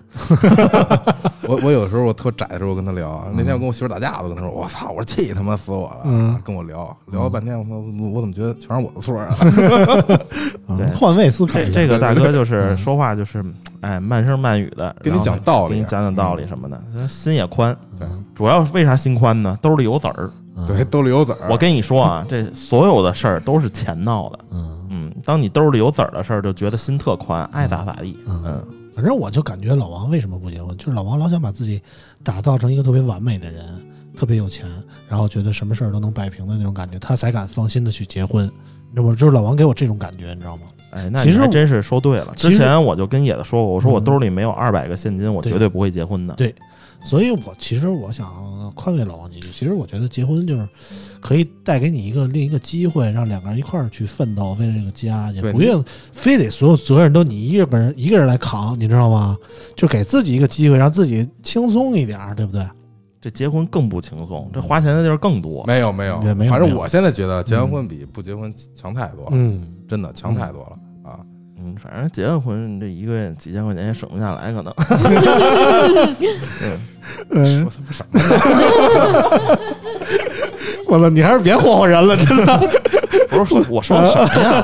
[1.47, 3.27] 我我有时候我特窄的时候，我跟他聊。
[3.33, 6.01] 那天我跟我媳妇打架，我跟他说：“我操，我说气他妈死我了。
[6.05, 9.33] 嗯跟我聊聊了半天，我说我我怎么觉得全是我的错啊？
[10.95, 13.43] 换位思考这，这个大哥就是嗯说话就是，
[13.81, 17.75] 哎，慢声慢语的，跟你讲道理给你讲讲道理什么的，心也宽。
[17.97, 19.57] 对主要是为啥心宽呢？
[19.61, 20.29] 兜里有子儿。
[20.59, 21.47] 嗯对，兜里有子儿。
[21.49, 24.39] 我跟你说啊，这所有的事儿都是钱闹的。
[24.51, 28.17] 嗯嗯，当你兜里有子儿的事儿，就觉得心特宽，爱咋咋地。
[28.27, 31.81] 嗯嗯，反正我就感觉老王为什么不结婚，就是老王老想把自己
[32.23, 33.65] 打造成一个特别完美的人，
[34.15, 34.67] 特别有钱，
[35.07, 38.47] 然后觉得什么事儿都能摆平的那种感觉，他才敢放心的去结婚。
[38.47, 40.63] 那么就是老王给我这种感觉，你知道吗？
[40.91, 42.33] 哎，那其实你还真是说对了。
[42.35, 46.33] 之前我就跟野子说过，我说我嗯兜里没有二百个现金，我绝对不会结婚的。
[46.33, 46.53] 对
[47.01, 49.47] 所以我其实我想宽慰老王几句。
[49.53, 50.67] 其实我觉得结婚就是
[51.21, 59.37] 可以带给你一个另一个机会，让两个人一块儿去奋斗，为了这个家，也不用非得所有责任都你一个人一个人来扛，你知道吗？
[59.75, 62.67] 就给自己一个机会，让自己轻松一点，对不对？
[63.21, 65.65] 这结婚更不轻松，这花钱的地儿更多。
[65.65, 70.77] 没有没有没，有反正我现在觉得结完婚比不结婚强太多了，嗯，真的强太多了
[71.11, 71.19] 啊！
[71.57, 74.73] 嗯，反正结了婚，这一个月几千块钱也省不下来，可能。
[77.31, 78.25] 嗯说他妈什么呢？
[80.89, 82.69] 我操，你还是别霍霍人了，真的。
[83.29, 84.63] 不是， 我说的什么呀？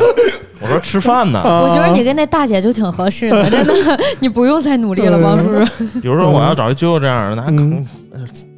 [0.61, 1.41] 我说吃饭呢。
[1.43, 3.73] 我觉得你跟那大姐就挺合适的，真的，
[4.19, 5.65] 你不用再努力了，王叔叔。
[6.01, 7.85] 比如说，我要找一舅舅这样的，那可能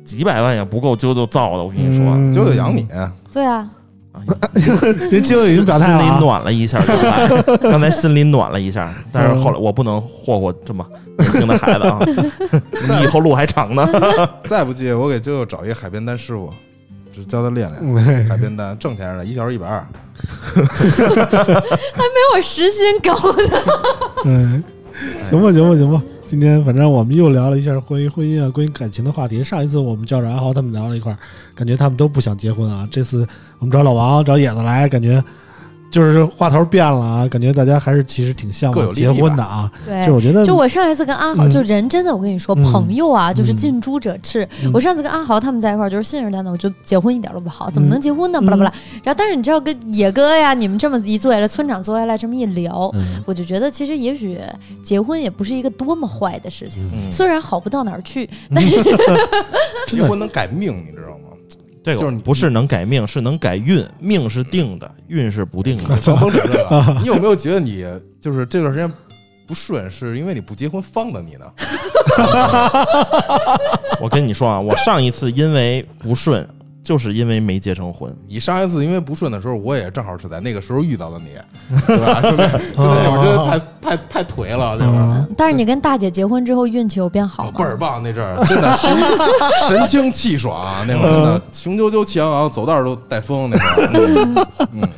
[0.05, 1.63] 几百万也不够舅舅造的。
[1.63, 2.87] 我跟你说，舅舅养你，
[3.31, 3.67] 对啊，
[4.13, 4.61] 哎
[5.11, 10.85] 人舅舅已经表态了心里啊，暖了一下，刚才刚才心里暖了一下，但是后来我不能霍霍这么
[11.19, 11.99] 年轻的孩子啊，
[12.87, 13.87] 你以后路还长呢。
[14.47, 16.49] 再不济我给舅舅找一个海边单师傅，
[17.17, 17.95] 只教他练练嗯
[18.29, 19.79] 海边单，挣钱着呢，一小时一百二。
[20.55, 23.59] 还没我时薪高呢。
[24.25, 24.63] 嗯，
[25.23, 26.01] 行吧，行吧，行吧。
[26.27, 29.43] 今天反正我们又聊了一下关于婚姻啊、关于感情的话题。
[29.43, 31.17] 上一次我们叫着阿豪他们聊了一块儿，
[31.55, 32.87] 感觉他们都不想结婚啊。
[32.91, 33.25] 这次
[33.59, 35.23] 我们找老王、找野子来，感觉
[35.89, 39.71] 就是话头变了啊，感觉大家还是其实挺向往结婚的啊。
[39.85, 44.47] 对就，我觉得，就我上一次跟阿豪，嗯就人真的，我跟你说，嗯朋友啊，就是嗯近朱者赤。
[44.63, 48.39] 嗯我上次跟阿豪他们在一块儿，就是信誓旦旦，我觉得结婚一点都不好，怎么能结婚呢？
[48.41, 48.73] 嗯巴拉巴拉。
[49.03, 54.37] 然后，但是你知道，跟野哥呀，你们这么一坐下来，村长坐下来这么一聊，嗯我就觉得其实也许
[54.83, 58.77] 结婚也不是一个多么坏的事情，嗯，虽然好不到哪儿去，但是
[59.87, 61.26] 结婚能改命，你知道吗？
[61.87, 65.83] 这个就是你不是能改命，是能改运，命是定的， 运是不定的。
[65.83, 67.85] 甭甭扯这个， 你有没有觉得你
[68.19, 68.91] 就是这段时间
[69.47, 71.45] 不顺，是因为你不结婚放的你呢？
[74.01, 76.45] 我跟你说啊，我上一次因为不顺，
[76.87, 78.09] 就是因为没结成婚。
[78.29, 81.31] 你上一次因为不顺的时候，我也正好是在那个时候遇到的你，
[81.85, 82.21] 对吧？
[82.23, 83.59] 就那就那会儿真的太
[83.97, 84.93] 太太颓了，对吧？
[85.19, 87.51] 嗯但是你跟大姐结婚之后运气又变好吗？
[87.53, 88.97] 哦倍儿棒那阵儿，真的神
[89.67, 94.47] 神清气爽，啊那会儿真的雄赳赳气昂昂，走道儿都带风那会儿。
[94.71, 94.89] 嗯，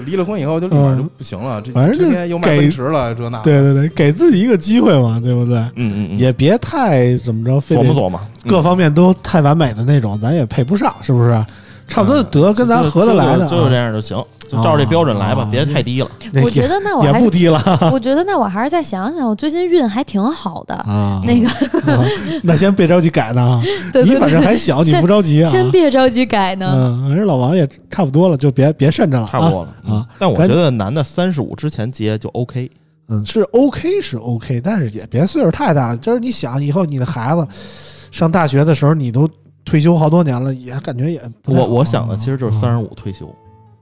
[0.00, 3.38] 就离了婚以后就立马就不行了，这反正就之前又卖奔驰了，这那。
[3.42, 5.58] 对对对，给自己一个机会嘛，对不对？
[5.58, 11.44] 嗯嗯嗯，也别太怎么着，非得琢磨琢磨，各方面都太完美的那种，咱也配不上，是不是？
[11.88, 14.16] 差不多就得跟咱合得来的就这样就行，
[14.50, 16.10] 就照这标准来吧啊，别太低了。
[16.42, 17.62] 我觉得那我也还是，不低了
[17.92, 20.74] 我觉得那我还是再想想，我最近运还挺好的。
[20.74, 21.22] 啊。
[21.24, 21.48] 那个，
[21.92, 22.04] 啊
[22.42, 23.62] 那先别着急改呢啊，
[24.04, 25.50] 你反正还小，你不着急啊。
[25.50, 26.72] 先别着急改呢。
[26.74, 29.28] 嗯，反正老王也差不多了，就别别慎着了啊。
[29.30, 30.06] 差不多了啊。
[30.18, 32.68] 但我觉得男的三十五之前结就 OK，
[33.08, 35.96] 嗯，是 OK 是 OK，但是也别岁数太大了。
[35.98, 37.46] 就是你想以后你的孩子
[38.10, 39.28] 上大学的时候，你都
[39.64, 43.32] 退休好多年了，也感觉也不我我想的其实就是三十五退休，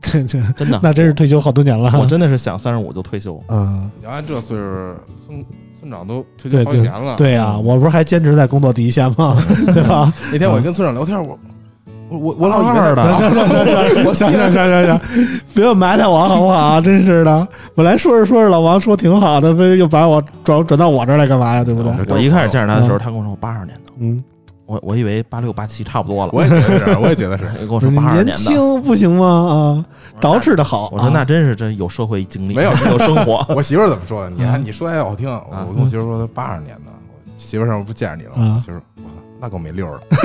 [0.01, 1.93] 这这真的， 那真是退休好多年了。
[1.99, 3.43] 我真的是想三十五就退休。
[3.49, 4.95] 嗯，你按这岁数，
[5.27, 5.45] 村
[5.79, 7.17] 村长都退休好几年了。
[7.17, 9.37] 对呀，我不是还坚持在工作第一线吗？
[9.75, 10.13] 对吧？
[10.33, 11.39] 那天我跟村长聊天，我
[12.11, 13.13] 我我老八二的，
[14.15, 15.01] 行行行行行，
[15.53, 16.81] 不要埋汰我好不好？
[16.81, 21.63] 真是的，本来说着说着，老王说挺好的，非又把我转转到我这儿来干嘛呀？
[21.65, 21.93] 对不对？
[22.09, 23.93] 我一开始见着他的时候，他跟我说我八二年的。
[23.99, 24.23] 嗯。
[24.69, 26.33] 我我以为八六八七差不多了。
[26.35, 27.45] 我也觉得是，我也觉得是。
[27.65, 29.27] 跟我说八二年年，轻不行吗？
[29.27, 30.91] 啊，捯饬的好。
[30.93, 33.43] 我说那啊真是真有社会经历，没有 有生活。
[33.57, 34.31] 我媳妇儿怎么说的？
[34.31, 38.55] 你啊看你说的还好听，我我跟我媳妇说她八二年的，我媳妇儿上不见着你了啊吗？
[38.57, 40.07] 我媳妇，我操，那够没溜儿的。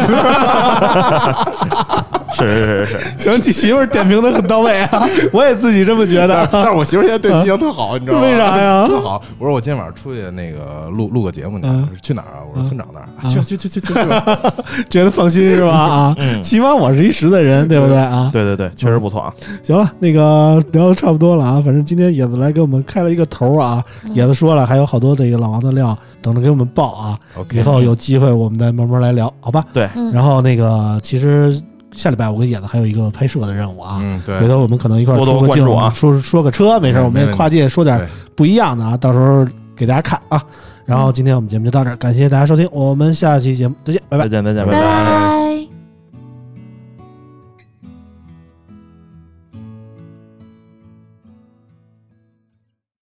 [2.34, 2.98] 是是是是，
[3.30, 6.48] 行，你媳妇儿点评的很到位啊，我也自己这么觉得。
[6.52, 8.24] 但是我媳妇儿现在对你印象特好，你知道吗？
[8.26, 9.22] 为啥呀特好。
[9.38, 12.42] 我说我今天晚上出去那个录录个节目嗯呢，去哪儿啊？
[12.52, 14.00] 我说村长那儿，啊去去去去去去。
[14.90, 15.70] 觉得放心是吧？
[15.78, 18.32] 啊，嗯，起码我是一实在人，对不对啊？
[18.34, 19.32] 对对对，确实不错啊。
[19.62, 23.84] 行了，那个聊的差不多了啊，反正今天野子来给我们开了一个头啊，
[24.16, 29.64] 野子说了还有好多这个老王的料等着给我们爆啊，OK，以后有机会我们再慢慢来聊，好吧？
[29.74, 31.52] 对，然后那个其实
[31.92, 40.42] 下礼拜我跟野子还有一个拍摄的任务啊，嗯，对回，头我们可能一块儿多多出个镜关注啊说说个车没事儿，我们跨界说点不一样的啊，到时候给大家看啊。
[40.86, 44.30] 然后今天我们节目就到这儿，感谢大家收听，我们下期节目再见，拜拜再。
[44.30, 44.88] 见再见，拜拜拜。
[44.88, 45.43] 拜拜。